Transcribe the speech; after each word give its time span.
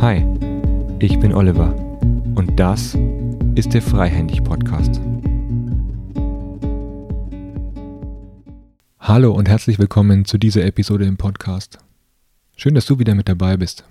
Hi, 0.00 0.26
ich 0.98 1.18
bin 1.18 1.32
Oliver 1.32 1.74
und 2.34 2.60
das 2.60 2.94
ist 3.54 3.72
der 3.72 3.80
Freihändig 3.80 4.44
Podcast. 4.44 5.00
Hallo 8.98 9.32
und 9.32 9.48
herzlich 9.48 9.78
willkommen 9.78 10.26
zu 10.26 10.36
dieser 10.36 10.66
Episode 10.66 11.06
im 11.06 11.16
Podcast. 11.16 11.78
Schön, 12.54 12.74
dass 12.74 12.84
du 12.84 12.98
wieder 12.98 13.14
mit 13.14 13.30
dabei 13.30 13.56
bist. 13.56 13.84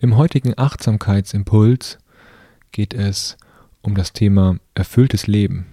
Im 0.00 0.16
heutigen 0.16 0.58
Achtsamkeitsimpuls 0.58 2.00
geht 2.72 2.94
es 2.94 3.36
um 3.80 3.94
das 3.94 4.12
Thema 4.12 4.58
erfülltes 4.74 5.28
Leben. 5.28 5.66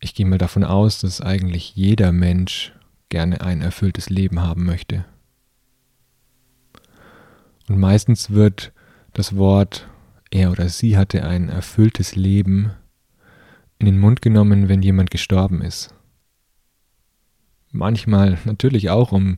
Ich 0.00 0.14
gehe 0.14 0.26
mal 0.26 0.38
davon 0.38 0.64
aus, 0.64 1.00
dass 1.00 1.20
eigentlich 1.20 1.74
jeder 1.74 2.12
Mensch 2.12 2.72
gerne 3.08 3.40
ein 3.40 3.62
erfülltes 3.62 4.10
Leben 4.10 4.40
haben 4.40 4.64
möchte. 4.64 5.04
Und 7.68 7.78
meistens 7.78 8.30
wird 8.30 8.72
das 9.12 9.36
Wort 9.36 9.88
er 10.30 10.50
oder 10.50 10.68
sie 10.68 10.96
hatte 10.96 11.24
ein 11.24 11.48
erfülltes 11.48 12.14
Leben 12.14 12.72
in 13.78 13.86
den 13.86 13.98
Mund 13.98 14.22
genommen, 14.22 14.68
wenn 14.68 14.82
jemand 14.82 15.10
gestorben 15.10 15.62
ist. 15.62 15.94
Manchmal 17.70 18.38
natürlich 18.44 18.90
auch, 18.90 19.12
um 19.12 19.36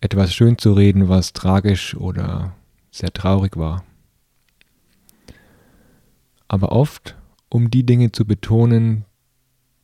etwas 0.00 0.34
schön 0.34 0.58
zu 0.58 0.72
reden, 0.72 1.08
was 1.08 1.32
tragisch 1.32 1.94
oder 1.94 2.54
sehr 2.90 3.12
traurig 3.12 3.56
war. 3.56 3.84
Aber 6.46 6.72
oft, 6.72 7.16
um 7.48 7.70
die 7.70 7.84
Dinge 7.84 8.12
zu 8.12 8.24
betonen, 8.26 9.04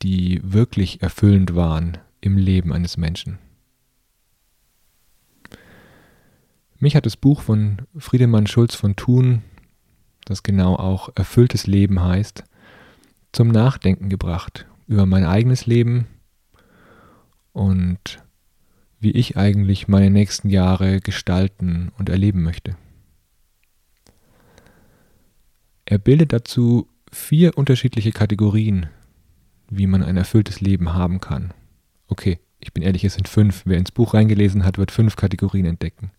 die 0.02 0.40
wirklich 0.42 1.02
erfüllend 1.02 1.54
waren 1.54 1.98
im 2.20 2.36
Leben 2.36 2.72
eines 2.72 2.96
Menschen. 2.96 3.38
Mich 6.78 6.96
hat 6.96 7.06
das 7.06 7.16
Buch 7.16 7.40
von 7.40 7.82
Friedemann 7.96 8.46
Schulz 8.46 8.74
von 8.74 8.96
Thun, 8.96 9.42
das 10.24 10.42
genau 10.42 10.76
auch 10.76 11.08
erfülltes 11.14 11.66
Leben 11.66 12.02
heißt, 12.02 12.44
zum 13.32 13.48
Nachdenken 13.48 14.08
gebracht 14.08 14.66
über 14.86 15.06
mein 15.06 15.24
eigenes 15.24 15.66
Leben 15.66 16.06
und 17.52 18.22
wie 19.00 19.12
ich 19.12 19.36
eigentlich 19.36 19.88
meine 19.88 20.10
nächsten 20.10 20.50
Jahre 20.50 21.00
gestalten 21.00 21.92
und 21.98 22.08
erleben 22.08 22.42
möchte. 22.42 22.76
Er 25.86 25.98
bildet 25.98 26.32
dazu 26.32 26.88
vier 27.12 27.56
unterschiedliche 27.56 28.12
Kategorien, 28.12 28.88
wie 29.70 29.86
man 29.86 30.02
ein 30.02 30.16
erfülltes 30.16 30.60
Leben 30.60 30.94
haben 30.94 31.20
kann. 31.20 31.52
Okay, 32.08 32.38
ich 32.60 32.72
bin 32.72 32.82
ehrlich, 32.82 33.04
es 33.04 33.14
sind 33.14 33.28
fünf. 33.28 33.62
Wer 33.64 33.78
ins 33.78 33.92
Buch 33.92 34.14
reingelesen 34.14 34.64
hat, 34.64 34.78
wird 34.78 34.90
fünf 34.90 35.16
Kategorien 35.16 35.66
entdecken. 35.66 36.10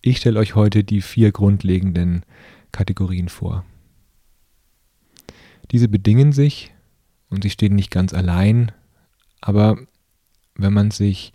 Ich 0.00 0.18
stelle 0.18 0.38
euch 0.38 0.54
heute 0.54 0.84
die 0.84 1.00
vier 1.00 1.32
grundlegenden 1.32 2.24
Kategorien 2.72 3.28
vor. 3.28 3.64
Diese 5.70 5.88
bedingen 5.88 6.32
sich 6.32 6.72
und 7.30 7.42
sie 7.42 7.50
stehen 7.50 7.74
nicht 7.74 7.90
ganz 7.90 8.12
allein, 8.12 8.72
aber 9.40 9.78
wenn 10.54 10.72
man 10.72 10.90
sich 10.90 11.32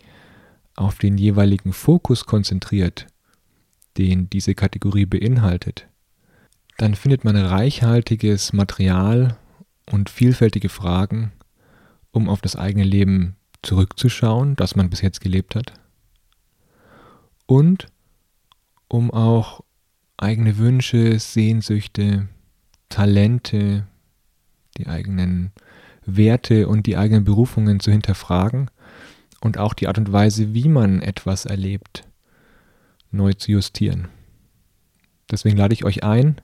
auf 0.76 0.98
den 0.98 1.18
jeweiligen 1.18 1.72
Fokus 1.72 2.24
konzentriert, 2.24 3.06
den 3.96 4.30
diese 4.30 4.54
Kategorie 4.54 5.06
beinhaltet, 5.06 5.88
dann 6.76 6.94
findet 6.94 7.24
man 7.24 7.36
reichhaltiges 7.36 8.52
Material 8.52 9.36
und 9.86 10.08
vielfältige 10.08 10.68
Fragen, 10.68 11.32
um 12.12 12.28
auf 12.28 12.40
das 12.40 12.56
eigene 12.56 12.84
Leben 12.84 13.36
zurückzuschauen, 13.62 14.56
das 14.56 14.76
man 14.76 14.90
bis 14.90 15.00
jetzt 15.00 15.20
gelebt 15.20 15.54
hat. 15.54 15.72
Und 17.46 17.86
um 18.88 19.10
auch 19.10 19.62
eigene 20.16 20.58
Wünsche, 20.58 21.18
Sehnsüchte, 21.18 22.28
Talente, 22.88 23.86
die 24.76 24.86
eigenen 24.86 25.52
Werte 26.04 26.68
und 26.68 26.86
die 26.86 26.96
eigenen 26.96 27.24
Berufungen 27.24 27.80
zu 27.80 27.90
hinterfragen 27.90 28.70
und 29.40 29.58
auch 29.58 29.74
die 29.74 29.88
Art 29.88 29.98
und 29.98 30.12
Weise, 30.12 30.54
wie 30.54 30.68
man 30.68 31.02
etwas 31.02 31.44
erlebt, 31.44 32.08
neu 33.10 33.32
zu 33.34 33.52
justieren. 33.52 34.08
Deswegen 35.30 35.56
lade 35.56 35.74
ich 35.74 35.84
euch 35.84 36.02
ein, 36.02 36.40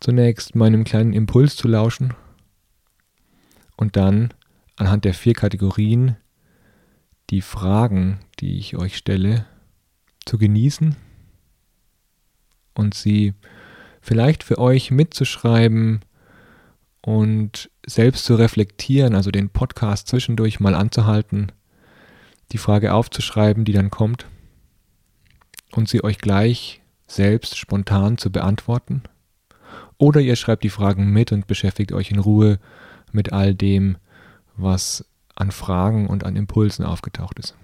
zunächst 0.00 0.54
meinem 0.54 0.84
kleinen 0.84 1.12
Impuls 1.12 1.56
zu 1.56 1.68
lauschen 1.68 2.14
und 3.76 3.96
dann 3.96 4.34
anhand 4.80 5.04
der 5.04 5.14
vier 5.14 5.34
Kategorien 5.34 6.16
die 7.28 7.42
Fragen, 7.42 8.18
die 8.40 8.58
ich 8.58 8.76
euch 8.76 8.96
stelle, 8.96 9.44
zu 10.24 10.38
genießen 10.38 10.96
und 12.74 12.94
sie 12.94 13.34
vielleicht 14.00 14.42
für 14.42 14.58
euch 14.58 14.90
mitzuschreiben 14.90 16.00
und 17.02 17.70
selbst 17.86 18.24
zu 18.24 18.34
reflektieren, 18.34 19.14
also 19.14 19.30
den 19.30 19.50
Podcast 19.50 20.08
zwischendurch 20.08 20.60
mal 20.60 20.74
anzuhalten, 20.74 21.52
die 22.52 22.58
Frage 22.58 22.94
aufzuschreiben, 22.94 23.64
die 23.64 23.72
dann 23.72 23.90
kommt 23.90 24.26
und 25.72 25.88
sie 25.88 26.02
euch 26.02 26.18
gleich 26.18 26.80
selbst 27.06 27.56
spontan 27.56 28.18
zu 28.18 28.32
beantworten. 28.32 29.02
Oder 29.98 30.20
ihr 30.20 30.36
schreibt 30.36 30.64
die 30.64 30.70
Fragen 30.70 31.10
mit 31.10 31.32
und 31.32 31.46
beschäftigt 31.46 31.92
euch 31.92 32.10
in 32.10 32.18
Ruhe 32.18 32.58
mit 33.12 33.32
all 33.32 33.54
dem, 33.54 33.98
was 34.62 35.04
an 35.34 35.50
Fragen 35.50 36.06
und 36.06 36.24
an 36.24 36.36
Impulsen 36.36 36.84
aufgetaucht 36.84 37.38
ist. 37.38 37.54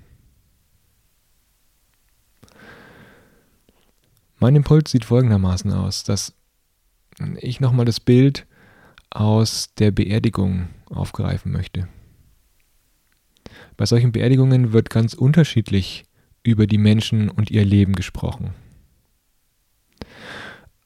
Mein 4.38 4.56
Impuls 4.56 4.90
sieht 4.90 5.04
folgendermaßen 5.04 5.72
aus, 5.72 6.04
dass 6.04 6.34
ich 7.38 7.60
nochmal 7.60 7.86
das 7.86 8.00
Bild 8.00 8.46
aus 9.10 9.74
der 9.78 9.90
Beerdigung 9.90 10.68
aufgreifen 10.86 11.52
möchte. 11.52 11.88
Bei 13.76 13.86
solchen 13.86 14.12
Beerdigungen 14.12 14.72
wird 14.72 14.90
ganz 14.90 15.14
unterschiedlich 15.14 16.04
über 16.42 16.66
die 16.66 16.78
Menschen 16.78 17.30
und 17.30 17.50
ihr 17.50 17.64
Leben 17.64 17.94
gesprochen. 17.94 18.54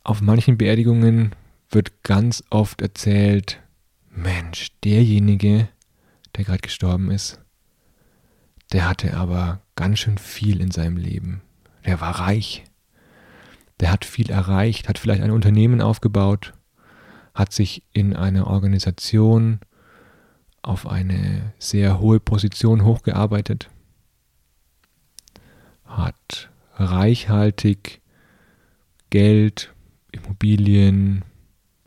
Auf 0.05 0.21
manchen 0.21 0.57
Beerdigungen 0.57 1.35
wird 1.71 2.03
ganz 2.03 2.43
oft 2.51 2.81
erzählt, 2.81 3.61
Mensch, 4.11 4.69
derjenige, 4.83 5.69
der 6.37 6.45
gerade 6.45 6.61
gestorben 6.61 7.11
ist, 7.11 7.41
der 8.73 8.89
hatte 8.89 9.17
aber 9.17 9.61
ganz 9.75 9.99
schön 9.99 10.19
viel 10.19 10.61
in 10.61 10.71
seinem 10.71 10.97
Leben. 10.97 11.43
Der 11.85 12.01
war 12.01 12.21
reich. 12.21 12.65
Der 13.81 13.91
hat 13.91 14.05
viel 14.05 14.31
erreicht, 14.31 14.89
hat 14.89 14.99
vielleicht 14.99 15.23
ein 15.23 15.31
Unternehmen 15.31 15.81
aufgebaut, 15.81 16.53
hat 17.35 17.53
sich 17.53 17.83
in 17.93 18.15
einer 18.15 18.47
Organisation 18.47 19.61
auf 20.63 20.87
eine 20.87 21.55
sehr 21.59 21.99
hohe 21.99 22.21
Position 22.21 22.85
hochgearbeitet, 22.85 23.71
hat 25.87 26.51
reichhaltig 26.75 28.03
Geld, 29.09 29.75
Immobilien, 30.13 31.25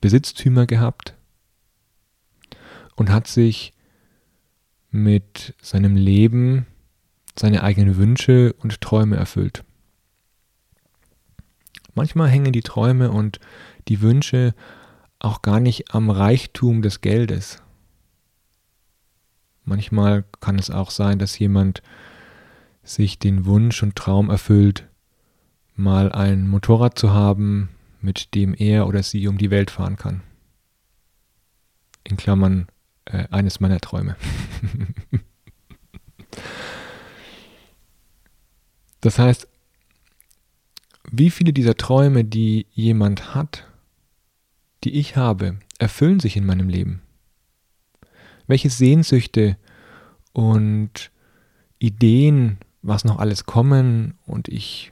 Besitztümer 0.02 0.66
gehabt 0.66 1.16
und 2.96 3.10
hat 3.10 3.28
sich 3.28 3.73
mit 4.94 5.56
seinem 5.60 5.96
Leben 5.96 6.68
seine 7.36 7.64
eigenen 7.64 7.98
Wünsche 7.98 8.54
und 8.60 8.80
Träume 8.80 9.16
erfüllt. 9.16 9.64
Manchmal 11.96 12.30
hängen 12.30 12.54
die 12.54 12.62
Träume 12.62 13.12
und 13.12 13.40
die 13.88 14.02
Wünsche 14.02 14.54
auch 15.18 15.42
gar 15.42 15.60
nicht 15.60 15.96
am 15.96 16.12
Reichtum 16.12 16.84
des 16.84 17.02
Geldes. 17.02 17.64
Manchmal 19.66 20.26
kann 20.40 20.60
es 20.60 20.70
auch 20.70 20.92
sein, 20.92 21.18
dass 21.18 21.40
jemand 21.40 21.82
sich 22.84 23.18
den 23.18 23.46
Wunsch 23.46 23.82
und 23.82 23.96
Traum 23.96 24.30
erfüllt, 24.30 24.88
mal 25.76 26.12
ein 26.12 26.48
Motorrad 26.48 27.00
zu 27.00 27.12
haben, 27.12 27.70
mit 28.00 28.36
dem 28.36 28.54
er 28.54 28.86
oder 28.88 29.02
sie 29.02 29.28
um 29.28 29.40
die 29.40 29.50
Welt 29.50 29.72
fahren 29.72 29.96
kann. 29.96 30.22
In 32.04 32.18
Klammern 32.18 32.68
äh, 33.14 33.28
eines 33.30 33.60
meiner 33.60 33.80
Träume. 33.80 34.16
das 39.02 39.20
heißt, 39.20 39.48
wie 41.12 41.30
viele 41.30 41.54
dieser 41.54 41.76
Träume, 41.76 42.26
die 42.26 42.66
jemand 42.72 43.36
hat, 43.36 43.68
die 44.84 44.96
ich 44.96 45.16
habe, 45.16 45.60
erfüllen 45.78 46.20
sich 46.20 46.36
in 46.36 46.46
meinem 46.46 46.70
Leben? 46.70 47.04
Welche 48.48 48.72
Sehnsüchte 48.72 49.58
und 50.34 51.12
Ideen, 51.78 52.58
was 52.82 53.06
noch 53.06 53.20
alles 53.20 53.46
kommen 53.46 54.16
und 54.26 54.48
ich 54.48 54.92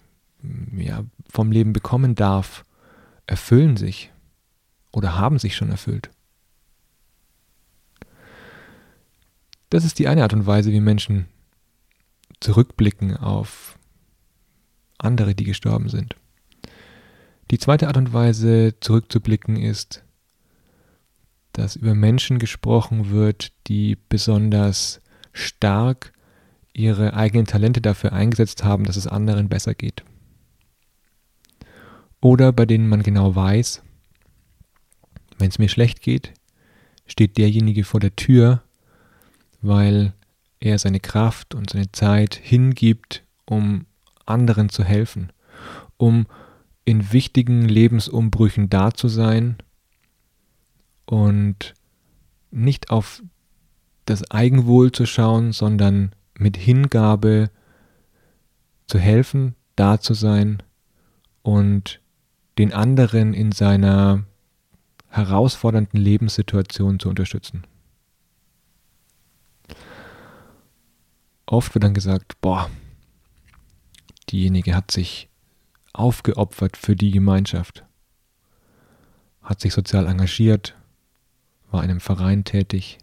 ja, 0.77 1.03
vom 1.27 1.51
Leben 1.51 1.73
bekommen 1.73 2.13
darf, 2.15 2.63
erfüllen 3.25 3.77
sich 3.77 4.11
oder 4.91 5.17
haben 5.17 5.39
sich 5.39 5.55
schon 5.55 5.71
erfüllt? 5.71 6.11
Das 9.71 9.85
ist 9.85 9.99
die 9.99 10.09
eine 10.09 10.23
Art 10.23 10.33
und 10.33 10.45
Weise, 10.45 10.73
wie 10.73 10.81
Menschen 10.81 11.27
zurückblicken 12.41 13.15
auf 13.15 13.79
andere, 14.97 15.33
die 15.33 15.45
gestorben 15.45 15.87
sind. 15.87 16.15
Die 17.51 17.57
zweite 17.57 17.87
Art 17.87 17.95
und 17.95 18.11
Weise, 18.11 18.75
zurückzublicken, 18.81 19.55
ist, 19.55 20.03
dass 21.53 21.77
über 21.77 21.95
Menschen 21.95 22.37
gesprochen 22.37 23.11
wird, 23.11 23.53
die 23.67 23.97
besonders 24.09 24.99
stark 25.31 26.11
ihre 26.73 27.13
eigenen 27.13 27.47
Talente 27.47 27.79
dafür 27.79 28.11
eingesetzt 28.11 28.65
haben, 28.65 28.83
dass 28.83 28.97
es 28.97 29.07
anderen 29.07 29.47
besser 29.47 29.73
geht. 29.73 30.03
Oder 32.19 32.51
bei 32.51 32.65
denen 32.65 32.89
man 32.89 33.03
genau 33.03 33.35
weiß, 33.35 33.81
wenn 35.37 35.49
es 35.49 35.59
mir 35.59 35.69
schlecht 35.69 36.01
geht, 36.01 36.33
steht 37.07 37.37
derjenige 37.37 37.85
vor 37.85 38.01
der 38.01 38.17
Tür, 38.17 38.63
weil 39.61 40.13
er 40.59 40.77
seine 40.79 40.99
Kraft 40.99 41.55
und 41.55 41.69
seine 41.69 41.91
Zeit 41.91 42.35
hingibt, 42.35 43.23
um 43.45 43.85
anderen 44.25 44.69
zu 44.69 44.83
helfen, 44.83 45.31
um 45.97 46.27
in 46.85 47.11
wichtigen 47.11 47.67
Lebensumbrüchen 47.67 48.69
da 48.69 48.93
zu 48.93 49.07
sein 49.07 49.57
und 51.05 51.73
nicht 52.51 52.89
auf 52.89 53.21
das 54.05 54.29
Eigenwohl 54.31 54.91
zu 54.91 55.05
schauen, 55.05 55.51
sondern 55.51 56.11
mit 56.37 56.57
Hingabe 56.57 57.49
zu 58.87 58.99
helfen, 58.99 59.55
da 59.75 59.99
zu 59.99 60.13
sein 60.13 60.61
und 61.43 62.01
den 62.57 62.73
anderen 62.73 63.33
in 63.33 63.51
seiner 63.51 64.23
herausfordernden 65.09 65.99
Lebenssituation 65.99 66.99
zu 66.99 67.09
unterstützen. 67.09 67.63
Oft 71.51 71.75
wird 71.75 71.83
dann 71.83 71.93
gesagt, 71.93 72.39
boah, 72.39 72.71
diejenige 74.29 74.73
hat 74.73 74.89
sich 74.89 75.27
aufgeopfert 75.91 76.77
für 76.77 76.95
die 76.95 77.11
Gemeinschaft, 77.11 77.83
hat 79.41 79.59
sich 79.59 79.73
sozial 79.73 80.07
engagiert, 80.07 80.77
war 81.69 81.83
in 81.83 81.89
einem 81.89 81.99
Verein 81.99 82.45
tätig, 82.45 82.99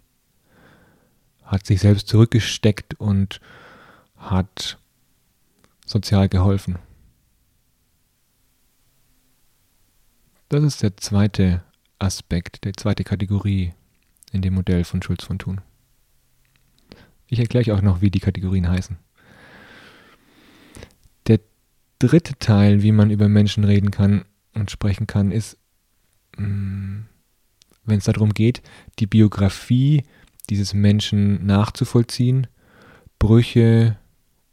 hat 1.43 1.67
sich 1.67 1.81
selbst 1.81 2.09
zurückgesteckt 2.09 2.99
und 2.99 3.43
hat 4.17 4.79
sozial 5.85 6.31
geholfen. 6.31 6.79
Das 10.49 10.65
ist 10.65 10.83
der 10.83 10.97
zweite 10.97 11.63
Aspekt, 11.99 12.65
die 12.65 12.73
zweite 12.73 13.05
Kategorie 13.05 13.75
in 14.33 14.41
dem 14.41 14.55
Modell 14.55 14.85
von 14.85 15.03
Schulz 15.03 15.25
von 15.25 15.39
Thun. 15.39 15.61
Ich 17.29 17.39
erkläre 17.39 17.63
euch 17.63 17.73
auch 17.73 17.83
noch, 17.83 18.01
wie 18.01 18.11
die 18.11 18.21
Kategorien 18.21 18.69
heißen. 18.69 18.97
Der 21.27 21.41
dritte 21.99 22.39
Teil, 22.39 22.83
wie 22.83 22.93
man 22.93 23.11
über 23.11 23.29
Menschen 23.29 23.65
reden 23.65 23.91
kann 23.91 24.25
und 24.55 24.71
sprechen 24.71 25.07
kann, 25.07 25.31
ist, 25.31 25.59
mm, 26.37 27.01
wenn 27.85 27.99
es 27.99 28.05
darum 28.05 28.33
geht, 28.33 28.63
die 28.99 29.07
Biografie 29.07 30.05
dieses 30.49 30.75
Menschen 30.75 31.45
nachzuvollziehen, 31.45 32.47
Brüche, 33.19 33.99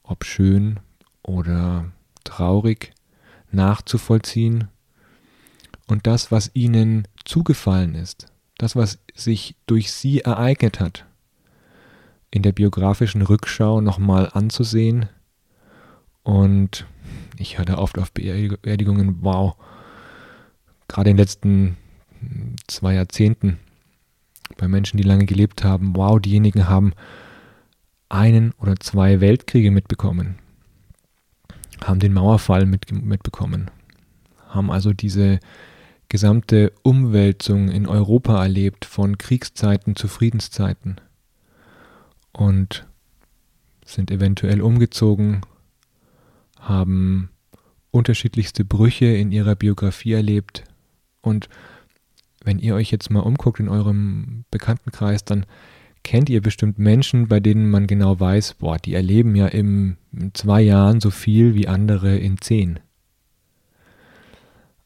ob 0.04 0.26
schön 0.26 0.80
oder 1.24 1.92
traurig, 2.24 2.94
nachzuvollziehen 3.52 4.68
und 5.88 6.08
das, 6.08 6.32
was 6.32 6.52
ihnen 6.54 7.08
zugefallen 7.24 7.96
ist, 7.96 8.28
das, 8.58 8.76
was 8.76 9.00
sich 9.14 9.56
durch 9.68 9.92
sie 9.92 10.22
ereignet 10.22 10.80
hat, 10.80 11.06
in 12.36 12.42
der 12.42 12.52
biografischen 12.52 13.22
Rückschau 13.22 13.80
nochmal 13.80 14.30
anzusehen. 14.34 15.08
Und 16.22 16.86
ich 17.38 17.58
hatte 17.58 17.78
oft 17.78 17.98
auf 17.98 18.12
Beerdigungen, 18.12 19.20
wow, 19.22 19.56
gerade 20.90 21.12
in 21.12 21.16
den 21.16 21.24
letzten 21.24 21.78
zwei 22.68 22.96
Jahrzehnten, 22.96 23.58
bei 24.58 24.68
Menschen, 24.68 24.98
die 24.98 25.04
lange 25.04 25.26
gelebt 25.26 25.64
haben, 25.64 25.96
wow, 25.96 26.20
diejenigen 26.20 26.68
haben 26.68 26.92
einen 28.10 28.52
oder 28.60 28.76
zwei 28.82 29.22
Weltkriege 29.22 29.72
mitbekommen, 29.72 30.36
haben 31.86 32.02
den 32.02 32.14
Mauerfall 32.14 32.66
mit, 32.66 32.92
mitbekommen, 32.92 33.72
haben 34.50 34.72
also 34.72 34.92
diese 34.92 35.40
gesamte 36.10 36.74
Umwälzung 36.84 37.70
in 37.70 37.88
Europa 37.88 38.44
erlebt, 38.44 38.84
von 38.84 39.18
Kriegszeiten 39.18 39.96
zu 39.96 40.10
Friedenszeiten. 40.10 41.00
Und 42.36 42.86
sind 43.86 44.12
eventuell 44.12 44.62
umgezogen, 44.62 45.42
haben 46.60 47.30
unterschiedlichste 47.92 48.66
Brüche 48.66 49.06
in 49.06 49.32
ihrer 49.32 49.56
Biografie 49.56 50.14
erlebt. 50.14 50.66
Und 51.22 51.48
wenn 52.44 52.60
ihr 52.60 52.76
euch 52.76 52.92
jetzt 52.92 53.10
mal 53.10 53.22
umguckt 53.22 53.60
in 53.60 53.70
eurem 53.70 54.44
Bekanntenkreis, 54.52 55.24
dann 55.24 55.46
kennt 56.04 56.30
ihr 56.30 56.42
bestimmt 56.42 56.78
Menschen, 56.78 57.28
bei 57.28 57.40
denen 57.40 57.70
man 57.70 57.88
genau 57.88 58.20
weiß, 58.20 58.56
boah, 58.56 58.78
die 58.78 58.94
erleben 58.94 59.36
ja 59.36 59.48
im, 59.48 59.98
in 60.12 60.34
zwei 60.34 60.62
Jahren 60.62 61.00
so 61.00 61.12
viel 61.12 61.56
wie 61.56 61.68
andere 61.68 62.18
in 62.18 62.40
zehn. 62.42 62.80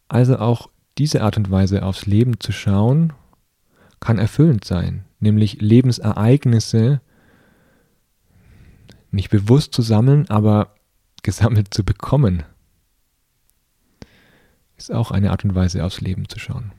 Also 0.08 0.38
auch 0.38 0.70
diese 0.98 1.24
Art 1.24 1.38
und 1.38 1.50
Weise 1.50 1.84
aufs 1.84 2.06
Leben 2.06 2.40
zu 2.40 2.52
schauen, 2.52 3.14
kann 4.00 4.18
erfüllend 4.18 4.66
sein, 4.66 5.06
nämlich 5.20 5.62
Lebensereignisse 5.62 7.02
nicht 9.12 9.30
bewusst 9.30 9.74
zu 9.74 9.82
sammeln, 9.82 10.30
aber 10.30 10.76
gesammelt 11.24 11.74
zu 11.74 11.84
bekommen. 11.84 12.44
Ist 14.78 14.92
auch 14.92 15.12
eine 15.12 15.32
Art 15.32 15.44
und 15.44 15.56
Weise 15.56 15.84
aufs 15.84 16.02
Leben 16.02 16.30
zu 16.30 16.40
schauen. 16.40 16.72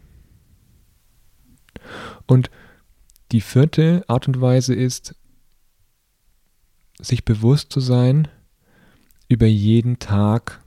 Und 2.27 2.51
die 3.33 3.41
vierte 3.41 4.05
Art 4.09 4.27
und 4.27 4.41
Weise 4.41 4.75
ist, 4.75 5.15
sich 7.01 7.25
bewusst 7.25 7.73
zu 7.73 7.81
sein 7.81 8.29
über 9.29 9.47
jeden 9.47 9.99
Tag, 9.99 10.63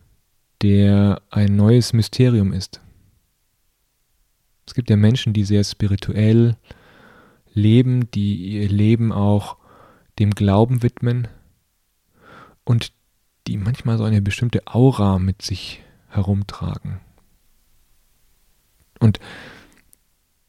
der 0.62 1.22
ein 1.30 1.56
neues 1.56 1.94
Mysterium 1.94 2.54
ist. 2.54 2.82
Es 4.66 4.74
gibt 4.74 4.90
ja 4.90 4.96
Menschen, 4.96 5.34
die 5.34 5.44
sehr 5.44 5.64
spirituell 5.64 6.56
leben, 7.54 8.10
die 8.12 8.62
ihr 8.62 8.70
Leben 8.70 9.12
auch 9.12 9.58
dem 10.20 10.32
Glauben 10.32 10.84
widmen 10.84 11.28
und 12.64 12.94
die 13.48 13.58
manchmal 13.58 13.98
so 13.98 14.04
eine 14.04 14.22
bestimmte 14.22 14.66
Aura 14.68 15.20
mit 15.20 15.42
sich 15.42 15.84
herumtragen. 16.08 17.00
Und 19.00 19.20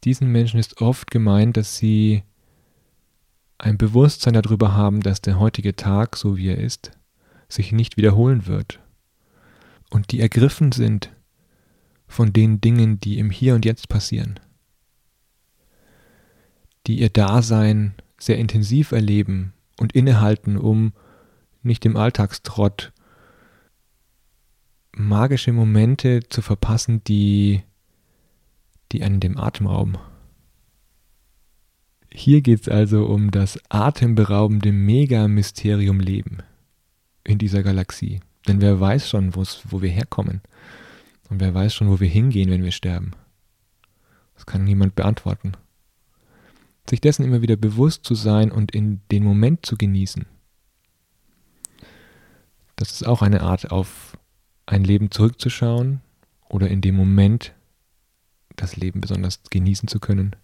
diesen 0.04 0.30
Menschen 0.30 0.60
ist 0.60 0.80
oft 0.80 1.10
gemeint, 1.10 1.56
dass 1.56 1.76
sie 1.76 2.22
ein 3.58 3.78
Bewusstsein 3.78 4.34
darüber 4.34 4.74
haben, 4.74 5.00
dass 5.00 5.22
der 5.22 5.38
heutige 5.38 5.74
Tag, 5.74 6.16
so 6.16 6.36
wie 6.36 6.48
er 6.48 6.58
ist, 6.58 6.92
sich 7.48 7.72
nicht 7.72 7.96
wiederholen 7.96 8.46
wird. 8.46 8.80
Und 9.90 10.12
die 10.12 10.20
ergriffen 10.20 10.72
sind 10.72 11.10
von 12.06 12.32
den 12.32 12.60
Dingen, 12.60 13.00
die 13.00 13.18
im 13.18 13.30
Hier 13.30 13.54
und 13.54 13.64
Jetzt 13.64 13.88
passieren, 13.88 14.38
die 16.86 17.00
ihr 17.00 17.10
Dasein 17.10 17.94
sehr 18.18 18.38
intensiv 18.38 18.92
erleben 18.92 19.52
und 19.78 19.94
innehalten, 19.94 20.56
um 20.56 20.92
nicht 21.64 21.84
im 21.84 21.96
Alltagstrott 21.96 22.92
magische 24.96 25.52
Momente 25.52 26.20
zu 26.28 26.42
verpassen, 26.42 27.02
die, 27.04 27.62
die 28.92 29.02
einen 29.02 29.20
dem 29.20 29.38
Atem 29.38 29.66
rauben. 29.66 29.98
Hier 32.12 32.42
geht 32.42 32.60
es 32.60 32.68
also 32.68 33.06
um 33.06 33.32
das 33.32 33.58
atemberaubende 33.68 34.70
Mega-Mysterium 34.70 35.98
Leben 35.98 36.38
in 37.24 37.38
dieser 37.38 37.64
Galaxie. 37.64 38.20
Denn 38.46 38.60
wer 38.60 38.78
weiß 38.78 39.08
schon, 39.08 39.34
wo 39.34 39.82
wir 39.82 39.90
herkommen. 39.90 40.40
Und 41.28 41.40
wer 41.40 41.54
weiß 41.54 41.74
schon, 41.74 41.88
wo 41.88 41.98
wir 41.98 42.08
hingehen, 42.08 42.50
wenn 42.50 42.62
wir 42.62 42.70
sterben. 42.70 43.12
Das 44.34 44.46
kann 44.46 44.62
niemand 44.62 44.94
beantworten. 44.94 45.52
Sich 46.88 47.00
dessen 47.00 47.24
immer 47.24 47.40
wieder 47.40 47.56
bewusst 47.56 48.04
zu 48.04 48.14
sein 48.14 48.52
und 48.52 48.72
in 48.72 49.00
den 49.10 49.24
Moment 49.24 49.64
zu 49.64 49.76
genießen. 49.76 50.26
Das 52.84 52.92
ist 52.92 53.06
auch 53.06 53.22
eine 53.22 53.40
Art, 53.40 53.70
auf 53.70 54.18
ein 54.66 54.84
Leben 54.84 55.10
zurückzuschauen 55.10 56.02
oder 56.50 56.68
in 56.68 56.82
dem 56.82 56.94
Moment 56.94 57.54
das 58.56 58.76
Leben 58.76 59.00
besonders 59.00 59.40
genießen 59.48 59.88
zu 59.88 60.00
können. 60.00 60.36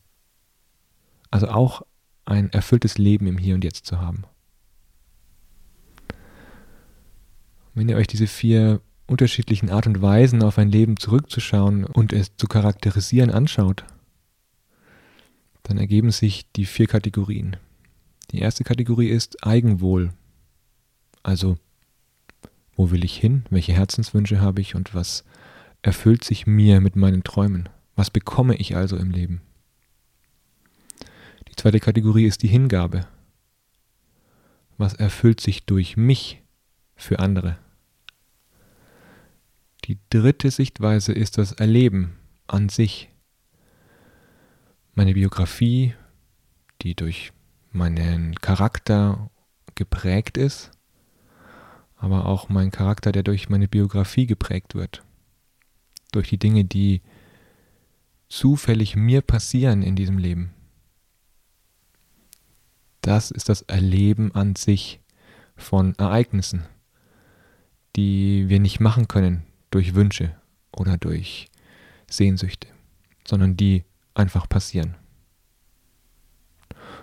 Also 1.30 1.48
auch 1.48 1.82
ein 2.24 2.50
erfülltes 2.50 2.96
Leben 2.96 3.26
im 3.26 3.36
Hier 3.36 3.54
und 3.54 3.62
Jetzt 3.62 3.84
zu 3.84 4.00
haben. 4.00 4.24
Wenn 7.74 7.90
ihr 7.90 7.98
euch 7.98 8.06
diese 8.06 8.26
vier 8.26 8.80
unterschiedlichen 9.06 9.68
Art 9.68 9.86
und 9.86 10.00
Weisen 10.00 10.42
auf 10.42 10.56
ein 10.56 10.70
Leben 10.70 10.96
zurückzuschauen 10.96 11.84
und 11.84 12.14
es 12.14 12.34
zu 12.38 12.46
charakterisieren 12.46 13.28
anschaut, 13.28 13.84
dann 15.64 15.76
ergeben 15.76 16.10
sich 16.10 16.50
die 16.52 16.64
vier 16.64 16.86
Kategorien. 16.86 17.58
Die 18.30 18.38
erste 18.38 18.64
Kategorie 18.64 19.08
ist 19.08 19.44
Eigenwohl. 19.46 20.14
Also, 21.22 21.58
wo 22.80 22.90
will 22.90 23.04
ich 23.04 23.18
hin? 23.18 23.44
Welche 23.50 23.74
Herzenswünsche 23.74 24.40
habe 24.40 24.62
ich 24.62 24.74
und 24.74 24.94
was 24.94 25.22
erfüllt 25.82 26.24
sich 26.24 26.46
mir 26.46 26.80
mit 26.80 26.96
meinen 26.96 27.22
Träumen? 27.22 27.68
Was 27.94 28.08
bekomme 28.08 28.56
ich 28.56 28.74
also 28.74 28.96
im 28.96 29.10
Leben? 29.10 29.42
Die 31.46 31.56
zweite 31.56 31.78
Kategorie 31.78 32.24
ist 32.24 32.42
die 32.42 32.48
Hingabe. 32.48 33.06
Was 34.78 34.94
erfüllt 34.94 35.42
sich 35.42 35.66
durch 35.66 35.98
mich 35.98 36.40
für 36.96 37.18
andere? 37.18 37.58
Die 39.84 39.98
dritte 40.08 40.50
Sichtweise 40.50 41.12
ist 41.12 41.36
das 41.36 41.52
Erleben 41.52 42.16
an 42.46 42.70
sich. 42.70 43.10
Meine 44.94 45.12
Biografie, 45.12 45.92
die 46.80 46.94
durch 46.94 47.32
meinen 47.72 48.36
Charakter 48.36 49.30
geprägt 49.74 50.38
ist, 50.38 50.70
aber 52.00 52.24
auch 52.24 52.48
mein 52.48 52.70
Charakter, 52.70 53.12
der 53.12 53.22
durch 53.22 53.50
meine 53.50 53.68
Biografie 53.68 54.26
geprägt 54.26 54.74
wird. 54.74 55.04
Durch 56.12 56.30
die 56.30 56.38
Dinge, 56.38 56.64
die 56.64 57.02
zufällig 58.28 58.96
mir 58.96 59.20
passieren 59.20 59.82
in 59.82 59.96
diesem 59.96 60.16
Leben. 60.16 60.54
Das 63.02 63.30
ist 63.30 63.50
das 63.50 63.62
Erleben 63.62 64.34
an 64.34 64.56
sich 64.56 65.00
von 65.56 65.94
Ereignissen, 65.96 66.64
die 67.96 68.48
wir 68.48 68.60
nicht 68.60 68.80
machen 68.80 69.06
können 69.06 69.44
durch 69.70 69.94
Wünsche 69.94 70.34
oder 70.72 70.96
durch 70.96 71.48
Sehnsüchte, 72.08 72.68
sondern 73.28 73.56
die 73.56 73.84
einfach 74.14 74.48
passieren. 74.48 74.96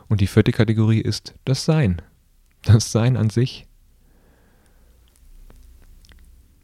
Und 0.08 0.22
die 0.22 0.28
vierte 0.28 0.52
Kategorie 0.52 1.02
ist 1.02 1.36
das 1.46 1.66
Sein. 1.66 2.02
Das 2.64 2.92
Sein 2.92 3.16
an 3.16 3.30
sich. 3.30 3.67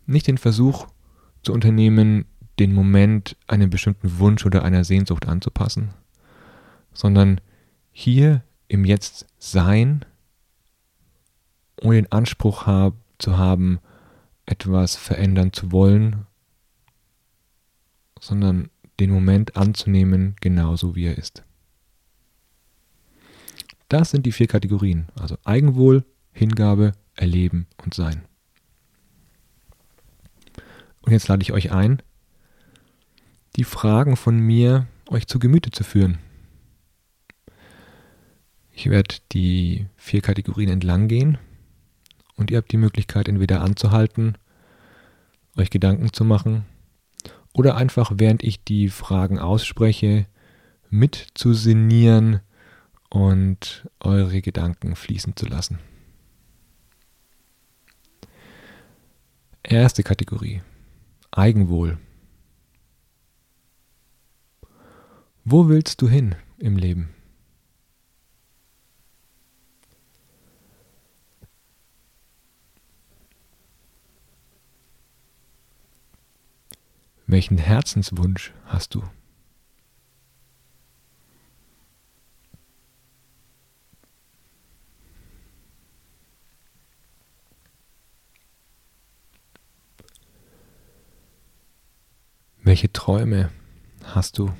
Nicht 0.05 0.27
den 0.27 0.37
Versuch 0.37 0.87
zu 1.43 1.53
unternehmen, 1.53 2.25
den 2.59 2.73
Moment 2.73 3.35
einem 3.47 3.69
bestimmten 3.69 4.19
Wunsch 4.19 4.45
oder 4.45 4.63
einer 4.63 4.83
Sehnsucht 4.83 5.27
anzupassen, 5.27 5.93
sondern 6.93 7.41
hier 7.91 8.43
im 8.67 8.85
Jetzt 8.85 9.27
sein, 9.37 10.05
ohne 11.81 11.95
den 11.95 12.11
Anspruch 12.11 12.65
hab, 12.65 12.95
zu 13.17 13.37
haben, 13.37 13.79
etwas 14.45 14.95
verändern 14.95 15.53
zu 15.53 15.71
wollen, 15.71 16.25
sondern 18.19 18.69
den 18.99 19.11
Moment 19.11 19.55
anzunehmen, 19.57 20.35
genauso 20.41 20.95
wie 20.95 21.05
er 21.05 21.17
ist. 21.17 21.43
Das 23.89 24.11
sind 24.11 24.25
die 24.25 24.31
vier 24.31 24.47
Kategorien, 24.47 25.07
also 25.15 25.37
Eigenwohl, 25.43 26.03
Hingabe, 26.31 26.93
Erleben 27.15 27.67
und 27.83 27.93
Sein. 27.93 28.23
Und 31.03 31.11
jetzt 31.11 31.27
lade 31.27 31.43
ich 31.43 31.51
euch 31.51 31.71
ein, 31.71 32.01
die 33.55 33.63
Fragen 33.63 34.15
von 34.15 34.39
mir 34.39 34.87
euch 35.09 35.27
zu 35.27 35.37
Gemüte 35.37 35.69
zu 35.71 35.83
führen. 35.83 36.17
Ich 38.71 38.89
werde 38.89 39.15
die 39.31 39.85
vier 39.95 40.21
Kategorien 40.21 40.69
entlang 40.69 41.07
gehen 41.07 41.37
und 42.35 42.49
ihr 42.49 42.57
habt 42.57 42.71
die 42.71 42.77
Möglichkeit 42.77 43.27
entweder 43.27 43.61
anzuhalten, 43.61 44.37
euch 45.55 45.69
Gedanken 45.69 46.11
zu 46.11 46.25
machen 46.25 46.65
oder 47.53 47.75
einfach 47.75 48.11
während 48.15 48.43
ich 48.43 48.63
die 48.63 48.89
Fragen 48.89 49.37
ausspreche 49.37 50.25
mit 50.89 51.27
und 53.09 53.87
eure 53.99 54.41
Gedanken 54.41 54.95
fließen 54.95 55.35
zu 55.35 55.45
lassen. 55.45 55.77
Erste 59.61 60.01
Kategorie. 60.03 60.61
Eigenwohl. 61.35 61.97
Wo 65.43 65.67
willst 65.67 65.99
du 66.03 66.07
hin 66.07 66.35
im 66.59 66.77
Leben? 66.77 67.09
Welchen 77.25 77.57
Herzenswunsch 77.57 78.53
hast 78.65 78.93
du? 78.93 79.01
Welche 92.73 92.91
Träume 92.91 93.51
hast 94.03 94.39
du? 94.39 94.51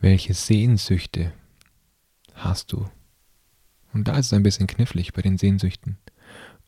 Welche 0.00 0.34
Sehnsüchte 0.34 1.32
hast 2.34 2.72
du? 2.72 2.90
Und 3.92 4.08
da 4.08 4.18
ist 4.18 4.26
es 4.26 4.32
ein 4.32 4.42
bisschen 4.42 4.66
knifflig 4.66 5.12
bei 5.12 5.22
den 5.22 5.38
Sehnsüchten. 5.38 5.96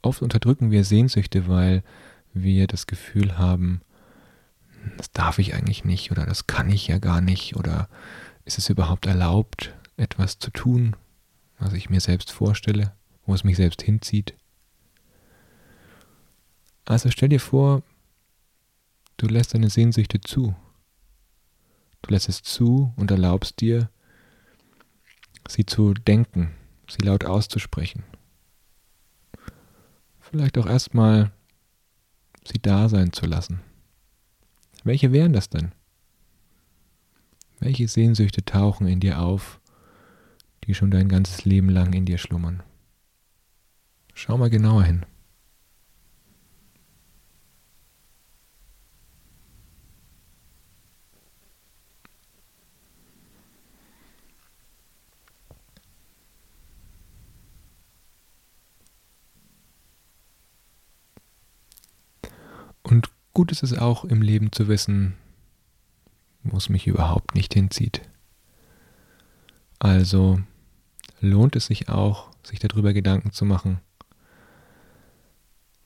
Oft 0.02 0.22
unterdrücken 0.22 0.70
wir 0.70 0.84
Sehnsüchte, 0.84 1.49
weil 1.49 1.82
wir 2.32 2.68
das 2.68 2.87
Gefühl 2.87 3.38
haben, 3.38 3.80
das 4.96 5.12
darf 5.12 5.38
ich 5.38 5.54
eigentlich 5.54 5.84
nicht 5.84 6.10
oder 6.10 6.26
das 6.26 6.46
kann 6.46 6.70
ich 6.70 6.88
ja 6.88 6.99
gar 6.99 7.20
nicht 7.20 7.56
oder 7.56 7.88
ist 8.44 8.58
es 8.58 8.68
überhaupt 8.68 9.06
erlaubt, 9.06 9.75
etwas 9.96 10.38
zu 10.38 10.50
tun, 10.50 10.96
was 11.58 11.72
ich 11.72 11.90
mir 11.90 12.00
selbst 12.00 12.30
vorstelle, 12.30 12.94
wo 13.26 13.34
es 13.34 13.44
mich 13.44 13.56
selbst 13.56 13.82
hinzieht. 13.82 14.34
Also 16.87 17.10
stell 17.10 17.28
dir 17.28 17.40
vor, 17.40 17.82
du 19.16 19.26
lässt 19.26 19.54
deine 19.54 19.70
Sehnsüchte 19.70 20.20
zu. 20.20 20.56
Du 22.02 22.10
lässt 22.10 22.28
es 22.28 22.42
zu 22.42 22.92
und 22.96 23.10
erlaubst 23.10 23.60
dir, 23.60 23.90
sie 25.49 25.66
zu 25.66 25.94
denken, 25.94 26.54
sie 26.88 27.04
laut 27.04 27.25
auszusprechen. 27.25 28.04
Vielleicht 30.18 30.58
auch 30.58 30.66
erstmal 30.66 31.32
sie 32.44 32.60
da 32.60 32.88
sein 32.88 33.12
zu 33.12 33.26
lassen. 33.26 33.60
Welche 34.84 35.12
wären 35.12 35.32
das 35.32 35.50
denn? 35.50 35.72
Welche 37.58 37.88
Sehnsüchte 37.88 38.44
tauchen 38.44 38.87
in 38.87 39.00
dir 39.00 39.20
auf, 39.20 39.60
die 40.64 40.75
schon 40.75 40.90
dein 40.90 41.08
ganzes 41.08 41.44
Leben 41.44 41.68
lang 41.68 41.92
in 41.92 42.06
dir 42.06 42.18
schlummern? 42.18 42.62
Schau 44.14 44.38
mal 44.38 44.50
genauer 44.50 44.84
hin. 44.84 45.04
Gut 63.32 63.52
ist 63.52 63.62
es 63.62 63.76
auch 63.76 64.04
im 64.04 64.22
Leben 64.22 64.52
zu 64.52 64.68
wissen, 64.68 65.14
wo 66.42 66.56
es 66.56 66.68
mich 66.68 66.87
überhaupt 66.87 67.34
nicht 67.34 67.54
hinzieht. 67.54 68.02
Also 69.78 70.40
lohnt 71.20 71.56
es 71.56 71.66
sich 71.66 71.88
auch, 71.88 72.30
sich 72.42 72.58
darüber 72.58 72.92
Gedanken 72.92 73.32
zu 73.32 73.44
machen, 73.44 73.80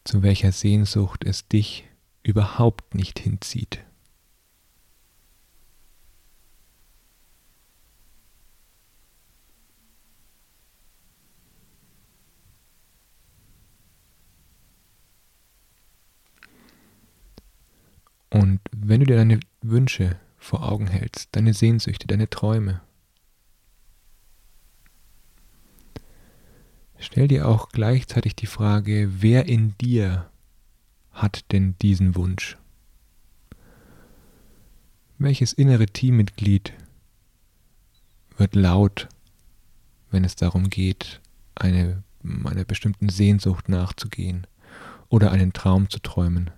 zu 0.05 0.23
welcher 0.23 0.53
Sehnsucht 0.53 1.25
es 1.25 1.49
dich 1.49 1.85
überhaupt 2.23 2.95
nicht 2.95 3.19
hinzieht. 3.19 3.81
Und 18.55 18.61
wenn 18.89 19.01
du 19.01 19.07
dir 19.07 19.17
deine 19.17 19.41
Wünsche 19.63 20.17
vor 20.37 20.71
Augen 20.71 20.87
hältst, 20.87 21.31
deine 21.33 21.55
Sehnsüchte, 21.55 22.07
deine 22.07 22.31
Träume, 22.31 22.83
stell 26.99 27.27
dir 27.27 27.49
auch 27.49 27.71
gleichzeitig 27.71 28.37
die 28.37 28.47
Frage, 28.47 29.09
wer 29.21 29.47
in 29.47 29.77
dir 29.79 30.31
hat 31.11 31.51
denn 31.51 31.75
diesen 31.83 32.15
Wunsch? 32.15 32.57
Welches 35.19 35.53
innere 35.53 35.87
Teammitglied 35.87 36.75
wird 38.37 38.55
laut, 38.55 39.09
wenn 40.13 40.23
es 40.23 40.37
darum 40.37 40.71
geht, 40.71 41.21
eine 41.57 42.05
einer 42.45 42.65
bestimmten 42.65 43.09
Sehnsucht 43.09 43.69
nachzugehen 43.69 44.47
oder 45.09 45.33
einen 45.33 45.53
Traum 45.53 45.91
zu 45.91 45.99
träumen. 45.99 46.53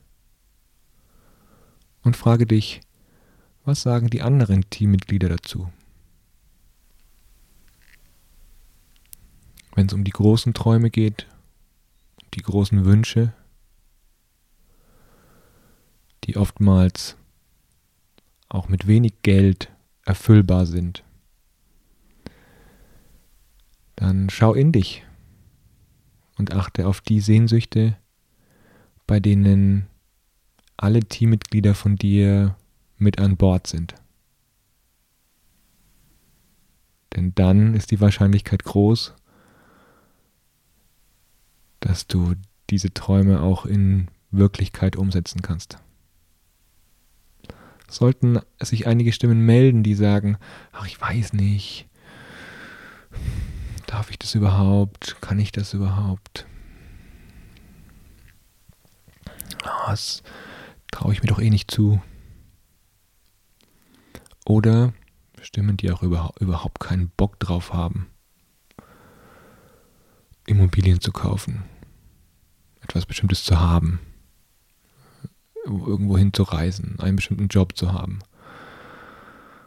Und 2.07 2.17
frage 2.17 2.47
dich, 2.47 2.83
was 3.65 3.83
sagen 3.83 4.11
die 4.11 4.23
anderen 4.23 4.71
Teammitglieder 4.71 5.29
dazu? 5.29 5.73
Wenn 9.75 9.89
es 9.89 9.93
um 9.93 10.05
die 10.05 10.13
großen 10.13 10.55
Träume 10.55 10.91
geht, 10.91 11.27
die 12.35 12.43
großen 12.43 12.85
Wünsche, 12.85 13.33
die 16.23 16.37
oftmals 16.37 17.17
auch 18.49 18.69
mit 18.69 18.87
wenig 18.87 19.15
Geld 19.23 19.73
erfüllbar 20.05 20.65
sind, 20.67 21.03
dann 23.97 24.31
schau 24.31 24.55
in 24.55 24.71
dich 24.71 25.05
und 26.39 26.53
achte 26.53 26.87
auf 26.87 27.01
die 27.01 27.21
Sehnsüchte, 27.21 27.97
bei 29.09 29.19
denen 29.19 29.89
alle 30.77 31.01
Teammitglieder 31.01 31.75
von 31.75 31.97
dir 31.97 32.57
mit 32.99 33.19
an 33.19 33.37
Bord 33.37 33.67
sind. 33.67 33.95
Denn 37.15 37.35
dann 37.35 37.75
ist 37.75 37.91
die 37.91 38.01
Wahrscheinlichkeit 38.01 38.65
groß, 38.65 39.15
dass 41.81 42.07
du 42.07 42.35
diese 42.69 42.93
Träume 42.93 43.41
auch 43.41 43.65
in 43.65 44.09
Wirklichkeit 44.31 44.97
umsetzen 44.97 45.41
kannst. 45.41 45.79
Sollten 47.89 48.41
sich 48.61 48.87
einige 48.87 49.13
Stimmen 49.13 49.47
melden, 49.47 49.83
die 49.83 49.95
sagen, 49.95 50.37
ach 50.73 50.87
ich 50.87 51.01
weiß 51.01 51.33
nicht, 51.33 51.87
darf 53.87 54.11
ich 54.11 54.19
das 54.19 54.35
überhaupt, 54.35 55.21
kann 55.21 55.39
ich 55.39 55.53
das 55.53 55.73
überhaupt? 55.73 56.47
Oh, 59.65 59.95
traue 60.97 61.13
ich 61.13 61.23
mir 61.23 61.29
doch 61.29 61.41
eh 61.41 61.51
nicht 61.51 61.71
zu. 61.71 62.01
Oder 64.47 64.95
Stimmen, 65.43 65.77
die 65.77 65.91
auch 65.93 66.03
überhaupt 66.03 66.81
keinen 66.81 67.11
Bock 67.11 67.39
drauf 67.39 67.75
haben, 67.75 68.07
Immobilien 70.47 71.03
zu 71.03 71.13
kaufen, 71.13 71.65
etwas 72.81 73.05
Bestimmtes 73.05 73.45
zu 73.45 73.61
haben, 73.61 74.01
irgendwo 75.67 76.17
hin 76.17 76.33
zu 76.33 76.45
reisen, 76.45 76.99
einen 76.99 77.17
bestimmten 77.17 77.49
Job 77.49 77.77
zu 77.77 77.93
haben, 77.93 78.21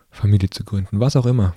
Familie 0.09 0.49
zu 0.49 0.63
gründen, 0.63 0.99
was 0.99 1.15
auch 1.15 1.27
immer. 1.27 1.55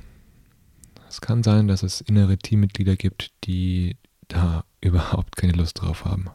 Es 1.08 1.22
kann 1.22 1.42
sein, 1.42 1.66
dass 1.66 1.82
es 1.82 2.02
innere 2.02 2.36
Teammitglieder 2.36 2.96
gibt, 2.96 3.32
die 3.44 3.96
da 4.28 4.64
überhaupt 4.82 5.36
keine 5.36 5.54
Lust 5.54 5.80
drauf 5.80 6.04
haben. 6.04 6.28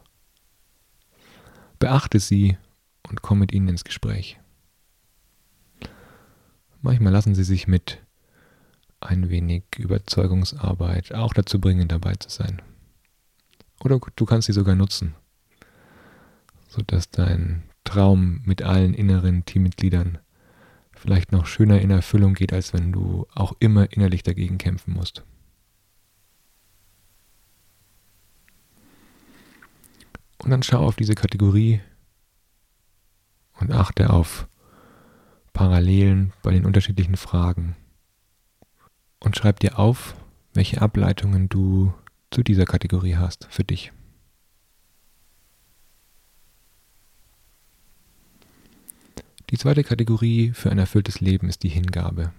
Beachte 1.78 2.20
sie 2.20 2.58
und 3.10 3.22
komm 3.22 3.40
mit 3.40 3.52
ihnen 3.52 3.70
ins 3.70 3.84
Gespräch. 3.84 4.40
Manchmal 6.82 7.12
lassen 7.12 7.36
sie 7.36 7.44
sich 7.44 7.68
mit 7.68 8.00
ein 9.00 9.30
wenig 9.30 9.64
Überzeugungsarbeit 9.78 11.14
auch 11.14 11.34
dazu 11.34 11.60
bringen, 11.60 11.88
dabei 11.88 12.16
zu 12.16 12.30
sein. 12.30 12.62
Oder 13.80 14.00
du 14.16 14.26
kannst 14.26 14.48
sie 14.48 14.54
sogar 14.54 14.76
nutzen, 14.76 15.16
sodass 16.68 17.10
dein 17.10 17.64
Traum 17.84 18.42
mit 18.44 18.64
allen 18.64 18.94
inneren 18.94 19.46
Teammitgliedern 19.46 20.18
vielleicht 20.94 21.32
noch 21.32 21.46
schöner 21.46 21.80
in 21.80 21.92
Erfüllung 21.92 22.34
geht, 22.34 22.54
als 22.54 22.74
wenn 22.74 22.92
du 22.92 23.28
auch 23.34 23.54
immer 23.60 23.92
innerlich 23.92 24.24
dagegen 24.24 24.58
kämpfen 24.58 24.94
musst. 24.94 25.24
Und 30.40 30.50
dann 30.52 30.64
schau 30.64 30.80
auf 30.80 30.96
diese 30.96 31.16
Kategorie 31.16 31.82
und 33.68 33.74
achte 33.74 34.12
auf 34.12 34.48
Parallelen 35.52 36.32
bei 36.42 36.52
den 36.52 36.66
unterschiedlichen 36.66 37.18
Fragen 37.18 37.76
und 39.20 39.36
schreib 39.36 39.60
dir 39.60 39.78
auf, 39.78 40.16
welche 40.54 40.82
Ableitungen 40.82 41.50
du 41.50 41.94
zu 42.32 42.44
dieser 42.44 42.66
Kategorie 42.66 43.18
hast 43.18 43.48
für 43.50 43.66
dich. 43.66 43.92
Die 49.50 49.58
zweite 49.58 49.84
Kategorie 49.84 50.52
für 50.54 50.72
ein 50.72 50.80
erfülltes 50.80 51.20
Leben 51.20 51.50
ist 51.50 51.64
die 51.64 51.70
Hingabe. 51.70 52.32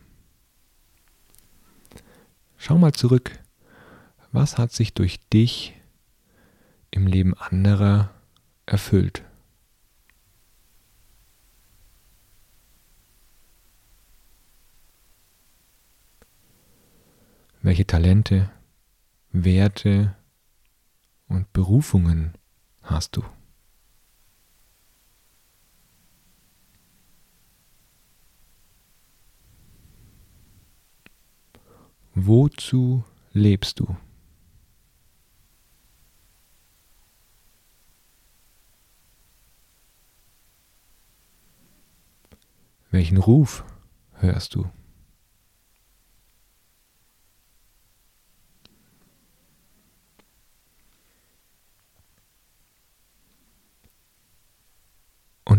Schau 2.56 2.78
mal 2.78 2.92
zurück, 2.92 3.38
was 4.32 4.56
hat 4.56 4.72
sich 4.72 4.94
durch 4.94 5.20
dich 5.28 5.74
im 6.90 7.06
Leben 7.06 7.34
anderer 7.34 8.10
erfüllt? 8.66 9.24
Welche 17.60 17.86
Talente, 17.86 18.50
Werte 19.32 20.16
und 21.26 21.52
Berufungen 21.52 22.34
hast 22.82 23.16
du? 23.16 23.24
Wozu 32.14 33.04
lebst 33.32 33.80
du? 33.80 33.96
Welchen 42.90 43.18
Ruf 43.18 43.64
hörst 44.14 44.54
du? 44.54 44.70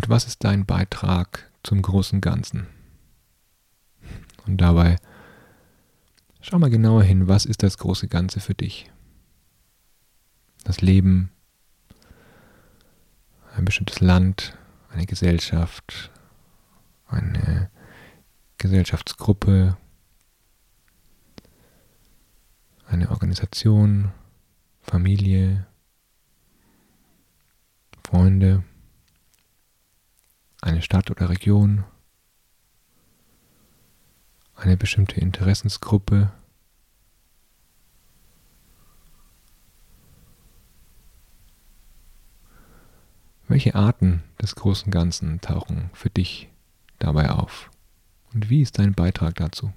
Was 0.10 0.26
ist 0.26 0.44
dein 0.44 0.66
Beitrag 0.66 1.52
zum 1.62 1.84
großen 1.84 2.20
Ganzen? 2.20 2.66
Und 4.48 4.58
dabei 4.58 4.96
schau 6.42 6.58
mal 6.58 6.72
genauer 6.72 7.04
hin, 7.04 7.28
was 7.28 7.46
ist 7.46 7.62
das 7.62 7.78
große 7.78 8.08
Ganze 8.08 8.40
für 8.40 8.56
dich? 8.56 8.90
Das 10.64 10.82
Leben, 10.82 11.30
ein 13.56 13.66
bestimmtes 13.66 14.00
Land, 14.00 14.58
eine 14.90 15.06
Gesellschaft, 15.06 16.10
eine 17.06 17.70
Gesellschaftsgruppe, 18.58 19.78
eine 22.88 23.12
Organisation, 23.12 24.12
Familie, 24.82 25.68
Freunde 28.04 28.64
eine 30.62 30.82
Stadt 30.82 31.10
oder 31.12 31.30
Region, 31.30 31.84
eine 34.56 34.78
bestimmte 34.78 35.20
Interessensgruppe, 35.20 36.32
Welche 43.50 43.74
Arten 43.74 44.22
des 44.40 44.54
großen 44.54 44.92
Ganzen 44.92 45.42
tauchen 45.42 45.90
für 45.94 46.12
dich 46.12 46.50
dabei 47.00 47.32
auf? 47.32 47.72
Und 48.32 48.52
wie 48.52 48.62
ist 48.62 48.78
dein 48.78 48.94
Beitrag 48.94 49.34
dazu? 49.38 49.74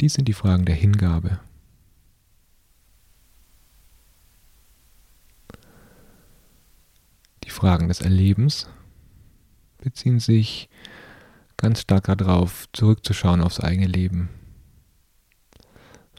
Dies 0.00 0.14
sind 0.14 0.28
die 0.28 0.32
Fragen 0.32 0.64
der 0.64 0.76
Hingabe. 0.76 1.40
Fragen 7.60 7.88
des 7.88 8.00
Erlebens 8.00 8.70
beziehen 9.82 10.18
sich 10.18 10.70
ganz 11.58 11.82
stark 11.82 12.06
darauf, 12.06 12.66
zurückzuschauen 12.72 13.42
aufs 13.42 13.60
eigene 13.60 13.86
Leben. 13.86 14.30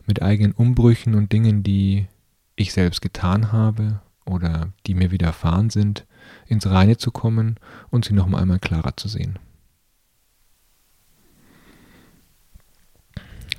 Mit 0.05 0.21
eigenen 0.21 0.51
Umbrüchen 0.51 1.15
und 1.15 1.33
Dingen, 1.33 1.63
die 1.63 2.05
ich 2.55 2.73
selbst 2.73 3.01
getan 3.01 3.51
habe 3.51 4.01
oder 4.23 4.71
die 4.85 4.93
mir 4.93 5.09
widerfahren 5.09 5.71
sind, 5.71 6.05
ins 6.45 6.67
Reine 6.67 6.97
zu 6.97 7.09
kommen 7.09 7.55
und 7.89 8.05
sie 8.05 8.13
noch 8.13 8.31
einmal 8.31 8.59
klarer 8.59 8.95
zu 8.95 9.07
sehen. 9.07 9.39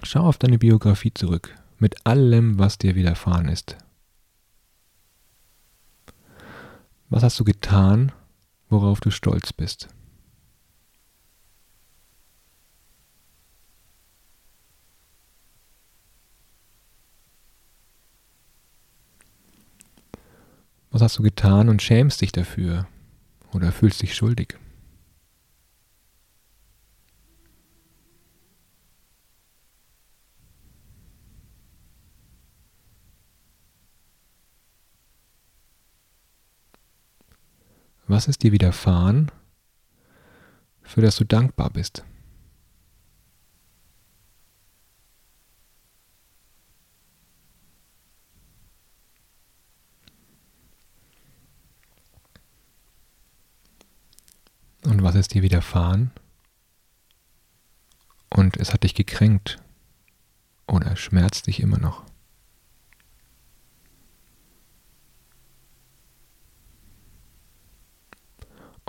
Schau 0.05 0.21
auf 0.21 0.39
deine 0.39 0.59
Biografie 0.59 1.13
zurück, 1.13 1.53
mit 1.81 2.07
allem, 2.07 2.61
was 2.61 2.79
dir 2.79 2.95
widerfahren 2.95 3.49
ist, 3.49 3.77
Was 7.13 7.23
hast 7.23 7.39
du 7.39 7.45
getan, 7.45 8.11
worauf 8.71 9.01
du 9.01 9.11
stolz 9.11 9.53
bist? 9.53 9.89
Was 20.91 21.03
hast 21.03 21.19
du 21.19 21.23
getan 21.23 21.69
und 21.69 21.83
schämst 21.83 22.23
dich 22.23 22.33
dafür 22.33 22.89
oder 23.53 23.73
fühlst 23.73 24.01
dich 24.01 24.15
schuldig? 24.15 24.59
Was 38.13 38.29
ist 38.29 38.43
dir 38.43 38.53
widerfahren, 38.53 39.33
für 40.83 41.01
das 41.01 41.17
du 41.17 41.25
dankbar 41.25 41.71
bist? 41.71 42.05
Und 54.85 55.03
was 55.03 55.15
ist 55.15 55.33
dir 55.33 55.41
widerfahren? 55.41 56.11
Und 58.29 58.59
es 58.59 58.75
hat 58.75 58.83
dich 58.83 58.95
gekränkt 58.95 59.57
oder 60.67 60.97
schmerzt 60.97 61.47
dich 61.47 61.61
immer 61.61 61.79
noch? 61.79 62.12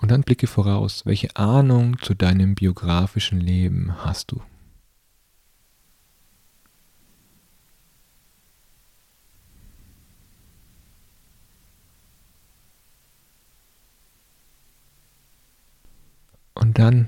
Und 0.04 0.12
dann 0.12 0.24
blicke 0.24 0.48
voraus, 0.48 1.06
welche 1.06 1.38
Ahnung 1.38 1.98
zu 1.98 2.14
deinem 2.14 2.56
biografischen 2.56 3.40
Leben 3.40 4.04
hast 4.04 4.34
du? 4.34 4.42
Und 16.54 16.78
dann 16.78 17.08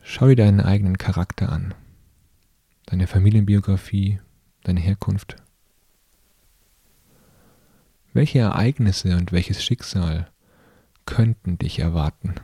schau 0.00 0.28
dir 0.28 0.36
deinen 0.36 0.60
eigenen 0.60 0.98
Charakter 0.98 1.50
an, 1.50 1.74
deine 2.86 3.08
Familienbiografie, 3.08 4.20
deine 4.62 4.78
Herkunft. 4.78 5.34
Welche 8.12 8.38
Ereignisse 8.38 9.16
und 9.16 9.32
welches 9.32 9.64
Schicksal 9.64 10.30
könnten 11.08 11.56
dich 11.56 11.78
erwarten. 11.78 12.34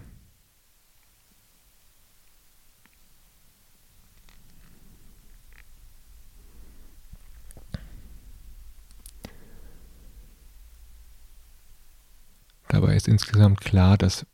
Dabei 12.68 12.96
ist 12.96 13.06
insgesamt 13.06 13.60
klar, 13.60 13.98
dass 13.98 14.26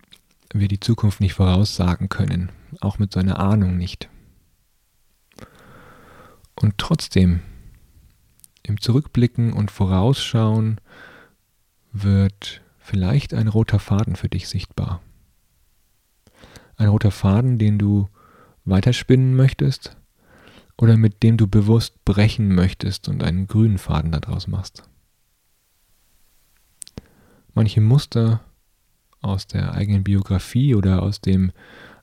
wir 0.54 0.68
die 0.68 0.78
Zukunft 0.78 1.20
nicht 1.20 1.34
voraussagen 1.34 2.08
können, 2.08 2.52
auch 2.80 3.00
mit 3.00 3.12
so 3.12 3.18
einer 3.18 3.40
Ahnung 3.40 3.76
nicht. 3.76 4.08
Und 6.54 6.78
trotzdem, 6.78 7.40
im 8.62 8.80
Zurückblicken 8.80 9.52
und 9.52 9.72
Vorausschauen 9.72 10.80
wird 11.90 12.62
vielleicht 12.90 13.34
ein 13.34 13.46
roter 13.46 13.78
Faden 13.78 14.16
für 14.16 14.28
dich 14.28 14.48
sichtbar. 14.48 15.00
Ein 16.76 16.88
roter 16.88 17.12
Faden, 17.12 17.56
den 17.56 17.78
du 17.78 18.08
weiterspinnen 18.64 19.36
möchtest 19.36 19.96
oder 20.76 20.96
mit 20.96 21.22
dem 21.22 21.36
du 21.36 21.46
bewusst 21.46 22.04
brechen 22.04 22.52
möchtest 22.52 23.08
und 23.08 23.22
einen 23.22 23.46
grünen 23.46 23.78
Faden 23.78 24.10
daraus 24.10 24.48
machst. 24.48 24.82
Manche 27.54 27.80
Muster 27.80 28.40
aus 29.20 29.46
der 29.46 29.74
eigenen 29.74 30.02
Biografie 30.02 30.74
oder 30.74 31.02
aus 31.02 31.20
dem 31.20 31.52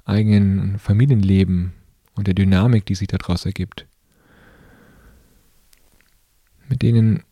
eigenen 0.06 0.80
Familienleben 0.80 1.74
und 2.16 2.28
der 2.28 2.34
Dynamik, 2.34 2.86
die 2.86 2.96
sich 2.96 3.10
daraus 3.10 3.46
ergibt, 3.46 3.88
mit 6.70 6.82
denen 6.82 7.24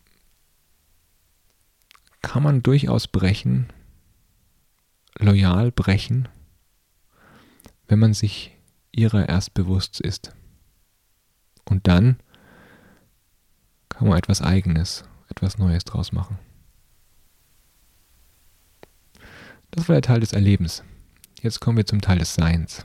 kann 2.26 2.42
man 2.42 2.60
durchaus 2.60 3.06
brechen, 3.06 3.68
loyal 5.16 5.70
brechen, 5.70 6.28
wenn 7.86 8.00
man 8.00 8.14
sich 8.14 8.50
ihrer 8.90 9.28
erst 9.28 9.54
bewusst 9.54 10.00
ist. 10.00 10.34
Und 11.66 11.86
dann 11.86 12.18
kann 13.88 14.08
man 14.08 14.18
etwas 14.18 14.42
Eigenes, 14.42 15.04
etwas 15.28 15.56
Neues 15.58 15.84
draus 15.84 16.10
machen. 16.10 16.36
Das 19.70 19.88
war 19.88 19.94
der 19.94 20.02
Teil 20.02 20.18
des 20.18 20.32
Erlebens. 20.32 20.82
Jetzt 21.40 21.60
kommen 21.60 21.76
wir 21.76 21.86
zum 21.86 22.00
Teil 22.00 22.18
des 22.18 22.34
Seins. 22.34 22.84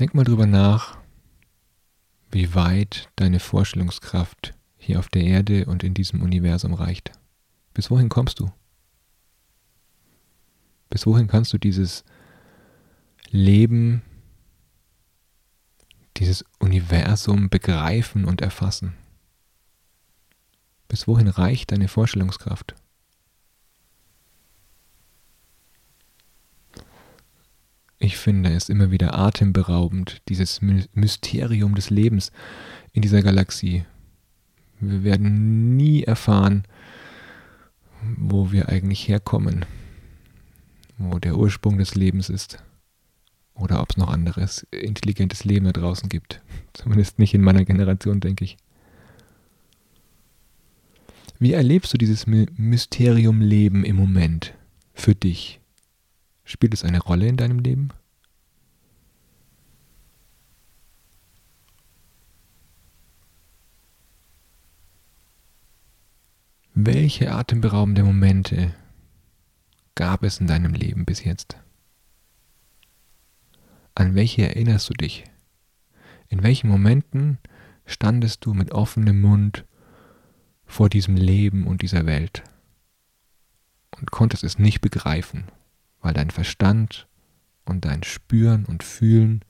Denk 0.00 0.14
mal 0.14 0.24
drüber 0.24 0.46
nach, 0.46 0.96
wie 2.30 2.54
weit 2.54 3.10
deine 3.16 3.38
Vorstellungskraft 3.38 4.54
hier 4.84 4.98
auf 4.98 5.08
der 5.08 5.24
Erde 5.24 5.66
und 5.66 5.82
in 5.82 5.94
diesem 5.94 6.22
Universum 6.22 6.74
reicht. 6.74 7.12
Bis 7.72 7.90
wohin 7.90 8.08
kommst 8.08 8.38
du? 8.38 8.50
Bis 10.90 11.06
wohin 11.06 11.26
kannst 11.26 11.52
du 11.52 11.58
dieses 11.58 12.04
Leben, 13.30 14.02
dieses 16.18 16.44
Universum 16.60 17.48
begreifen 17.48 18.24
und 18.24 18.42
erfassen? 18.42 18.94
Bis 20.86 21.08
wohin 21.08 21.28
reicht 21.28 21.72
deine 21.72 21.88
Vorstellungskraft? 21.88 22.76
Ich 27.98 28.18
finde 28.18 28.52
es 28.52 28.68
immer 28.68 28.90
wieder 28.90 29.18
atemberaubend, 29.18 30.20
dieses 30.28 30.60
Mysterium 30.60 31.74
des 31.74 31.88
Lebens 31.88 32.32
in 32.92 33.00
dieser 33.00 33.22
Galaxie, 33.22 33.86
wir 34.90 35.04
werden 35.04 35.76
nie 35.76 36.02
erfahren, 36.02 36.64
wo 38.16 38.52
wir 38.52 38.68
eigentlich 38.68 39.08
herkommen, 39.08 39.64
wo 40.98 41.18
der 41.18 41.36
Ursprung 41.36 41.78
des 41.78 41.94
Lebens 41.94 42.28
ist 42.28 42.62
oder 43.54 43.80
ob 43.80 43.90
es 43.90 43.96
noch 43.96 44.08
anderes 44.08 44.66
intelligentes 44.70 45.44
Leben 45.44 45.66
da 45.66 45.72
draußen 45.72 46.08
gibt. 46.08 46.42
Zumindest 46.72 47.18
nicht 47.18 47.34
in 47.34 47.42
meiner 47.42 47.64
Generation, 47.64 48.20
denke 48.20 48.44
ich. 48.44 48.56
Wie 51.38 51.52
erlebst 51.52 51.92
du 51.92 51.98
dieses 51.98 52.26
Mysterium 52.26 53.40
Leben 53.40 53.84
im 53.84 53.96
Moment 53.96 54.54
für 54.92 55.14
dich? 55.14 55.60
Spielt 56.44 56.74
es 56.74 56.84
eine 56.84 57.00
Rolle 57.00 57.26
in 57.26 57.36
deinem 57.36 57.58
Leben? 57.58 57.88
Welche 66.86 67.32
atemberaubende 67.32 68.04
Momente 68.04 68.74
gab 69.94 70.22
es 70.22 70.38
in 70.38 70.46
deinem 70.46 70.74
Leben 70.74 71.06
bis 71.06 71.24
jetzt? 71.24 71.56
An 73.94 74.14
welche 74.14 74.42
erinnerst 74.42 74.90
du 74.90 74.92
dich? 74.92 75.24
In 76.28 76.42
welchen 76.42 76.68
Momenten 76.68 77.38
standest 77.86 78.44
du 78.44 78.52
mit 78.52 78.72
offenem 78.72 79.22
Mund 79.22 79.64
vor 80.66 80.90
diesem 80.90 81.16
Leben 81.16 81.66
und 81.66 81.80
dieser 81.80 82.04
Welt 82.04 82.42
und 83.98 84.10
konntest 84.10 84.44
es 84.44 84.58
nicht 84.58 84.82
begreifen, 84.82 85.44
weil 86.02 86.12
dein 86.12 86.30
Verstand 86.30 87.08
und 87.64 87.86
dein 87.86 88.02
Spüren 88.02 88.66
und 88.66 88.82
Fühlen 88.82 89.42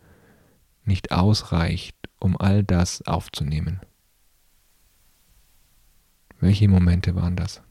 nicht 0.84 1.10
ausreicht, 1.10 1.96
um 2.20 2.36
all 2.36 2.62
das 2.62 3.02
aufzunehmen? 3.02 3.80
Welche 6.40 6.68
Momente 6.68 7.14
waren 7.14 7.36
das? 7.36 7.62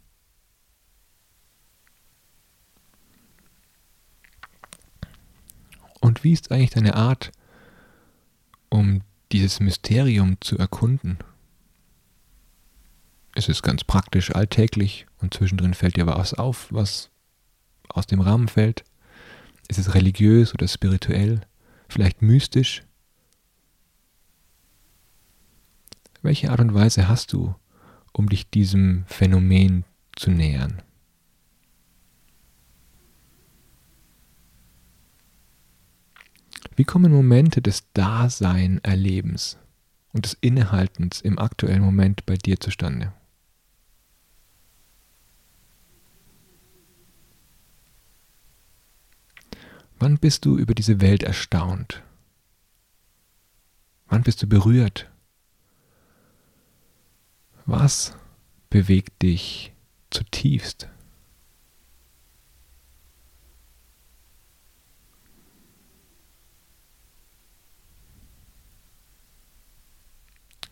Und 5.99 6.23
wie 6.23 6.33
ist 6.33 6.51
eigentlich 6.51 6.71
deine 6.71 6.95
Art, 6.95 7.31
um 8.69 9.01
dieses 9.31 9.59
Mysterium 9.59 10.37
zu 10.41 10.57
erkunden? 10.57 11.17
Es 13.35 13.49
ist 13.49 13.63
ganz 13.63 13.83
praktisch, 13.83 14.35
alltäglich 14.35 15.07
und 15.21 15.33
zwischendrin 15.33 15.73
fällt 15.73 15.95
dir 15.95 16.05
was 16.05 16.33
auf, 16.33 16.67
was 16.71 17.09
aus 17.89 18.05
dem 18.05 18.21
Rahmen 18.21 18.47
fällt. 18.47 18.83
Ist 19.67 19.79
es 19.79 19.95
religiös 19.95 20.53
oder 20.53 20.67
spirituell? 20.67 21.41
Vielleicht 21.87 22.21
mystisch? 22.21 22.83
Welche 26.21 26.51
Art 26.51 26.59
und 26.59 26.73
Weise 26.73 27.07
hast 27.07 27.33
du, 27.33 27.55
um 28.13 28.29
dich 28.29 28.49
diesem 28.49 29.03
Phänomen 29.07 29.83
zu 30.15 30.31
nähern. 30.31 30.81
Wie 36.75 36.85
kommen 36.85 37.11
Momente 37.11 37.61
des 37.61 37.91
Dasein-Erlebens 37.93 39.57
und 40.11 40.25
des 40.25 40.37
Innehaltens 40.41 41.21
im 41.21 41.37
aktuellen 41.37 41.83
Moment 41.83 42.25
bei 42.25 42.35
dir 42.35 42.59
zustande? 42.59 43.13
Wann 49.99 50.17
bist 50.17 50.45
du 50.45 50.57
über 50.57 50.73
diese 50.73 50.99
Welt 50.99 51.23
erstaunt? 51.23 52.03
Wann 54.07 54.23
bist 54.23 54.41
du 54.41 54.47
berührt 54.47 55.12
was 57.65 58.13
bewegt 58.69 59.21
dich 59.21 59.73
zutiefst? 60.09 60.89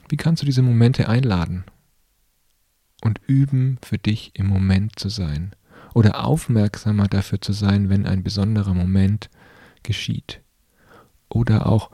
Wie 0.10 0.18
kannst 0.18 0.42
du 0.42 0.46
diese 0.46 0.62
Momente 0.62 1.08
einladen 1.08 1.64
und 3.02 3.22
üben, 3.26 3.78
für 3.82 3.98
dich 3.98 4.32
im 4.34 4.48
Moment 4.48 5.00
zu 5.00 5.08
sein 5.08 5.56
oder 5.94 6.26
aufmerksamer 6.26 7.08
dafür 7.08 7.40
zu 7.40 7.54
sein, 7.54 7.88
wenn 7.88 8.06
ein 8.06 8.22
besonderer 8.22 8.74
Moment 8.74 9.30
geschieht? 9.84 10.42
Oder 11.30 11.68
auch, 11.68 11.92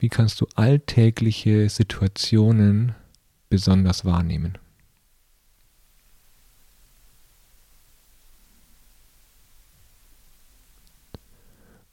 wie 0.00 0.08
kannst 0.08 0.40
du 0.40 0.48
alltägliche 0.56 1.68
Situationen 1.68 2.96
besonders 3.50 4.06
wahrnehmen? 4.06 4.56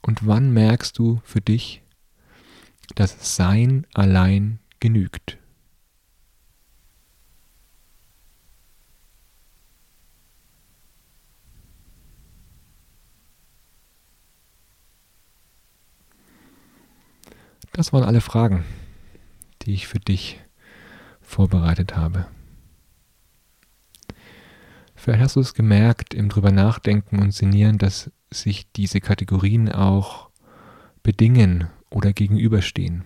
Und 0.00 0.26
wann 0.26 0.50
merkst 0.54 0.98
du 0.98 1.20
für 1.22 1.42
dich, 1.42 1.82
dass 2.94 3.36
Sein 3.36 3.86
allein 3.94 4.58
genügt. 4.80 5.38
Das 17.72 17.92
waren 17.92 18.02
alle 18.02 18.20
Fragen, 18.20 18.64
die 19.62 19.74
ich 19.74 19.86
für 19.86 20.00
dich 20.00 20.40
vorbereitet 21.28 21.94
habe. 21.94 22.26
Vielleicht 24.96 25.20
hast 25.20 25.36
du 25.36 25.40
es 25.40 25.54
gemerkt 25.54 26.14
im 26.14 26.28
drüber 26.28 26.50
nachdenken 26.50 27.20
und 27.20 27.32
sinnieren, 27.32 27.78
dass 27.78 28.10
sich 28.32 28.72
diese 28.72 29.00
Kategorien 29.00 29.70
auch 29.70 30.30
bedingen 31.02 31.68
oder 31.90 32.12
gegenüberstehen. 32.12 33.04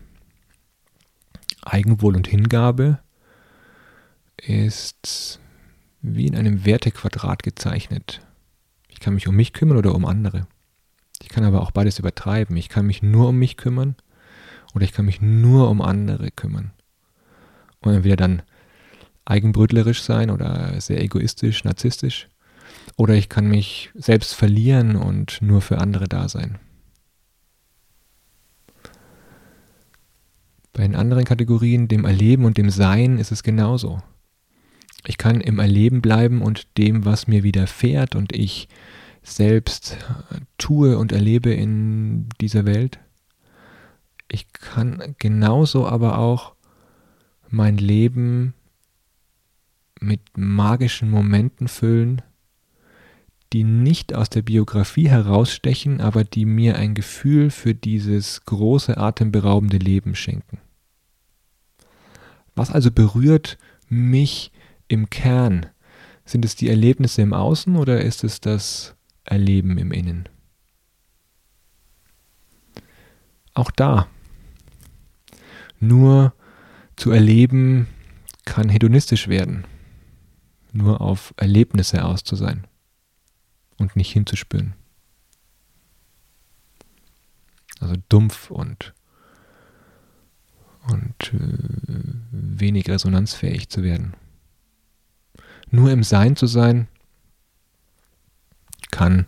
Eigenwohl 1.63 2.17
und 2.17 2.27
Hingabe 2.27 3.01
ist 4.37 5.39
wie 6.01 6.27
in 6.27 6.37
einem 6.37 6.65
Wertequadrat 6.65 7.43
gezeichnet. 7.43 8.21
Ich 8.89 9.01
kann 9.01 9.15
mich 9.15 9.29
um 9.29 9.37
mich 9.37 9.53
kümmern 9.53 9.77
oder 9.77 9.95
um 9.95 10.05
andere. 10.05 10.47
Ich 11.21 11.29
kann 11.29 11.45
aber 11.45 11.61
auch 11.61 11.71
beides 11.71 11.99
übertreiben. 11.99 12.57
Ich 12.57 12.69
kann 12.69 12.87
mich 12.87 13.03
nur 13.03 13.29
um 13.29 13.39
mich 13.39 13.57
kümmern 13.57 13.97
oder 14.75 14.85
ich 14.85 14.93
kann 14.93 15.05
mich 15.05 15.21
nur 15.21 15.69
um 15.69 15.83
andere 15.83 16.31
kümmern. 16.31 16.73
Und 17.83 17.95
entweder 17.95 18.17
dann 18.17 18.43
eigenbrötlerisch 19.25 20.03
sein 20.03 20.31
oder 20.31 20.81
sehr 20.81 21.03
egoistisch, 21.03 21.65
narzisstisch. 21.65 22.29
Oder 22.97 23.15
ich 23.15 23.29
kann 23.29 23.47
mich 23.47 23.91
selbst 23.95 24.35
verlieren 24.35 24.97
und 24.97 25.41
nur 25.41 25.61
für 25.61 25.79
andere 25.79 26.09
da 26.09 26.29
sein. 26.29 26.59
Bei 30.73 30.83
den 30.83 30.97
anderen 30.97 31.25
Kategorien, 31.25 31.89
dem 31.89 32.05
Erleben 32.05 32.45
und 32.45 32.57
dem 32.57 32.71
Sein, 32.71 33.19
ist 33.19 33.31
es 33.31 33.43
genauso. 33.43 34.03
Ich 35.07 35.19
kann 35.19 35.41
im 35.41 35.59
Erleben 35.59 36.01
bleiben 36.01 36.43
und 36.43 36.79
dem, 36.79 37.05
was 37.05 37.27
mir 37.27 37.43
widerfährt 37.43 38.15
und 38.15 38.33
ich 38.33 38.69
selbst 39.23 39.99
tue 40.59 40.97
und 40.99 41.13
erlebe 41.13 41.53
in 41.53 42.29
dieser 42.41 42.65
Welt. 42.65 42.99
Ich 44.29 44.53
kann 44.53 45.15
genauso 45.19 45.87
aber 45.87 46.19
auch 46.19 46.55
mein 47.53 47.77
Leben 47.77 48.55
mit 50.01 50.21
magischen 50.37 51.11
Momenten 51.11 51.69
füllen, 51.69 52.23
die 53.53 53.63
nicht 53.63 54.15
aus 54.15 54.31
der 54.31 54.43
Biografie 54.43 55.09
herausstechen, 55.09 56.01
aber 56.01 56.25
die 56.25 56.47
mir 56.47 56.77
ein 56.77 56.95
Gefühl 56.95 57.51
für 57.51 57.75
dieses 57.75 58.45
große 58.47 58.97
atemberaubende 58.97 59.77
Leben 59.77 60.15
schenken. 60.15 60.59
Was 62.55 62.71
also 62.71 62.91
berührt 62.91 63.59
mich 63.89 64.51
im 64.89 65.11
Kern? 65.11 65.67
Sind 66.25 66.45
es 66.45 66.57
die 66.57 66.71
Erlebnisse 66.71 67.21
im 67.21 67.35
Außen 67.35 67.77
oder 67.77 68.01
ist 68.01 68.25
es 68.25 68.41
das 68.41 68.97
Erleben 69.25 69.77
im 69.77 69.93
Innen? 69.93 70.29
Auch 73.55 73.71
da. 73.71 74.07
Nur 75.79 76.33
zu 77.03 77.11
erleben 77.11 77.89
kann 78.45 78.69
hedonistisch 78.69 79.27
werden. 79.27 79.67
Nur 80.71 81.01
auf 81.01 81.35
Erlebnisse 81.37 82.05
aus 82.05 82.23
zu 82.23 82.37
sein 82.37 82.69
und 83.77 83.97
nicht 83.97 84.13
hinzuspüren. 84.13 84.75
Also 87.81 87.97
dumpf 88.09 88.53
und 88.53 88.95
und 90.87 91.35
äh, 91.35 92.21
wenig 92.31 92.89
resonanzfähig 92.89 93.69
zu 93.69 93.83
werden. 93.83 94.15
Nur 95.71 95.91
im 95.91 96.05
Sein 96.05 96.37
zu 96.37 96.47
sein 96.47 96.87
kann 98.93 99.27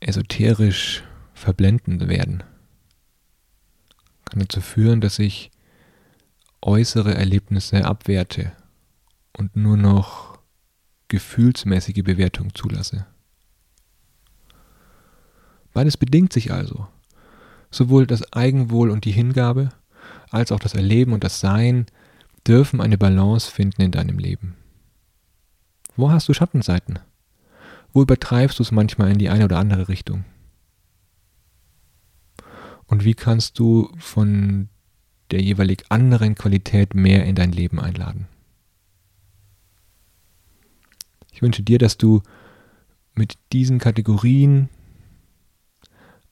esoterisch 0.00 1.04
verblendend 1.32 2.08
werden. 2.08 2.42
Kann 4.24 4.40
dazu 4.40 4.60
führen, 4.60 5.00
dass 5.00 5.20
ich 5.20 5.52
äußere 6.64 7.14
Erlebnisse 7.14 7.84
abwerte 7.84 8.52
und 9.36 9.54
nur 9.54 9.76
noch 9.76 10.38
gefühlsmäßige 11.08 12.02
Bewertung 12.02 12.54
zulasse. 12.54 13.06
Beides 15.72 15.96
bedingt 15.96 16.32
sich 16.32 16.52
also. 16.52 16.88
Sowohl 17.70 18.06
das 18.06 18.32
Eigenwohl 18.32 18.90
und 18.90 19.04
die 19.04 19.12
Hingabe 19.12 19.70
als 20.30 20.52
auch 20.52 20.60
das 20.60 20.74
Erleben 20.74 21.12
und 21.12 21.24
das 21.24 21.40
Sein 21.40 21.86
dürfen 22.46 22.80
eine 22.80 22.98
Balance 22.98 23.50
finden 23.50 23.82
in 23.82 23.90
deinem 23.90 24.18
Leben. 24.18 24.56
Wo 25.96 26.10
hast 26.10 26.28
du 26.28 26.34
Schattenseiten? 26.34 26.98
Wo 27.92 28.02
übertreibst 28.02 28.58
du 28.58 28.62
es 28.62 28.72
manchmal 28.72 29.10
in 29.10 29.18
die 29.18 29.28
eine 29.28 29.44
oder 29.44 29.58
andere 29.58 29.88
Richtung? 29.88 30.24
Und 32.86 33.04
wie 33.04 33.14
kannst 33.14 33.58
du 33.58 33.90
von 33.98 34.68
der 35.30 35.40
jeweilig 35.40 35.84
anderen 35.88 36.34
Qualität 36.34 36.94
mehr 36.94 37.24
in 37.24 37.34
dein 37.34 37.52
Leben 37.52 37.80
einladen? 37.80 38.26
Ich 41.32 41.42
wünsche 41.42 41.62
dir, 41.62 41.78
dass 41.78 41.98
du 41.98 42.22
mit 43.14 43.38
diesen 43.52 43.78
Kategorien 43.78 44.68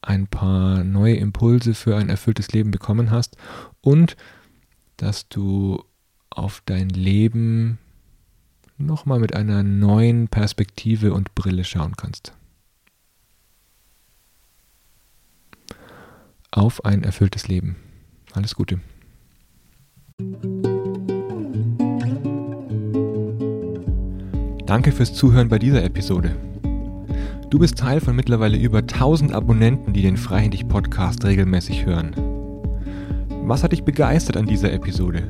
ein 0.00 0.26
paar 0.26 0.82
neue 0.84 1.16
Impulse 1.16 1.74
für 1.74 1.96
ein 1.96 2.08
erfülltes 2.08 2.52
Leben 2.52 2.70
bekommen 2.70 3.10
hast 3.10 3.36
und 3.80 4.16
dass 4.96 5.28
du 5.28 5.84
auf 6.30 6.62
dein 6.66 6.88
Leben 6.88 7.78
nochmal 8.78 9.20
mit 9.20 9.34
einer 9.34 9.62
neuen 9.62 10.28
Perspektive 10.28 11.12
und 11.12 11.34
Brille 11.34 11.64
schauen 11.64 11.96
kannst. 11.96 12.32
Auf 16.50 16.84
ein 16.84 17.02
erfülltes 17.02 17.48
Leben. 17.48 17.76
Alles 18.34 18.54
Gute. 18.54 18.80
Danke 24.66 24.92
fürs 24.92 25.12
Zuhören 25.12 25.48
bei 25.48 25.58
dieser 25.58 25.84
Episode. 25.84 26.34
Du 27.50 27.58
bist 27.58 27.76
Teil 27.76 28.00
von 28.00 28.16
mittlerweile 28.16 28.56
über 28.56 28.78
1000 28.78 29.34
Abonnenten, 29.34 29.92
die 29.92 30.00
den 30.00 30.16
Freihändig 30.16 30.66
Podcast 30.66 31.24
regelmäßig 31.26 31.84
hören. 31.84 32.14
Was 33.44 33.62
hat 33.62 33.72
dich 33.72 33.82
begeistert 33.82 34.38
an 34.38 34.46
dieser 34.46 34.72
Episode? 34.72 35.24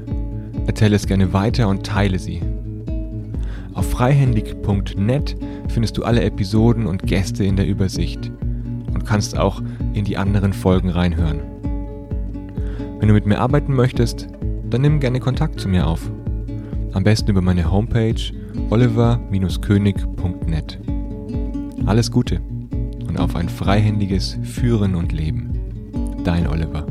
Erzähle 0.66 0.94
es 0.94 1.08
gerne 1.08 1.32
weiter 1.32 1.66
und 1.66 1.84
teile 1.84 2.20
sie. 2.20 2.40
Auf 3.74 3.90
freihändig.net 3.90 5.36
findest 5.68 5.96
du 5.96 6.04
alle 6.04 6.22
Episoden 6.22 6.86
und 6.86 7.02
Gäste 7.02 7.42
in 7.42 7.56
der 7.56 7.66
Übersicht 7.66 8.30
und 8.94 9.04
kannst 9.04 9.36
auch 9.36 9.60
in 9.94 10.04
die 10.04 10.16
anderen 10.16 10.52
Folgen 10.52 10.90
reinhören. 10.90 11.51
Wenn 13.02 13.08
du 13.08 13.14
mit 13.14 13.26
mir 13.26 13.40
arbeiten 13.40 13.74
möchtest, 13.74 14.28
dann 14.70 14.82
nimm 14.82 15.00
gerne 15.00 15.18
Kontakt 15.18 15.58
zu 15.58 15.68
mir 15.68 15.88
auf. 15.88 16.08
Am 16.92 17.02
besten 17.02 17.32
über 17.32 17.42
meine 17.42 17.68
Homepage 17.68 18.14
oliver-könig.net. 18.70 20.78
Alles 21.84 22.12
Gute 22.12 22.40
und 23.08 23.18
auf 23.18 23.34
ein 23.34 23.48
freihändiges 23.48 24.38
Führen 24.44 24.94
und 24.94 25.10
Leben. 25.10 25.50
Dein 26.22 26.46
Oliver. 26.46 26.86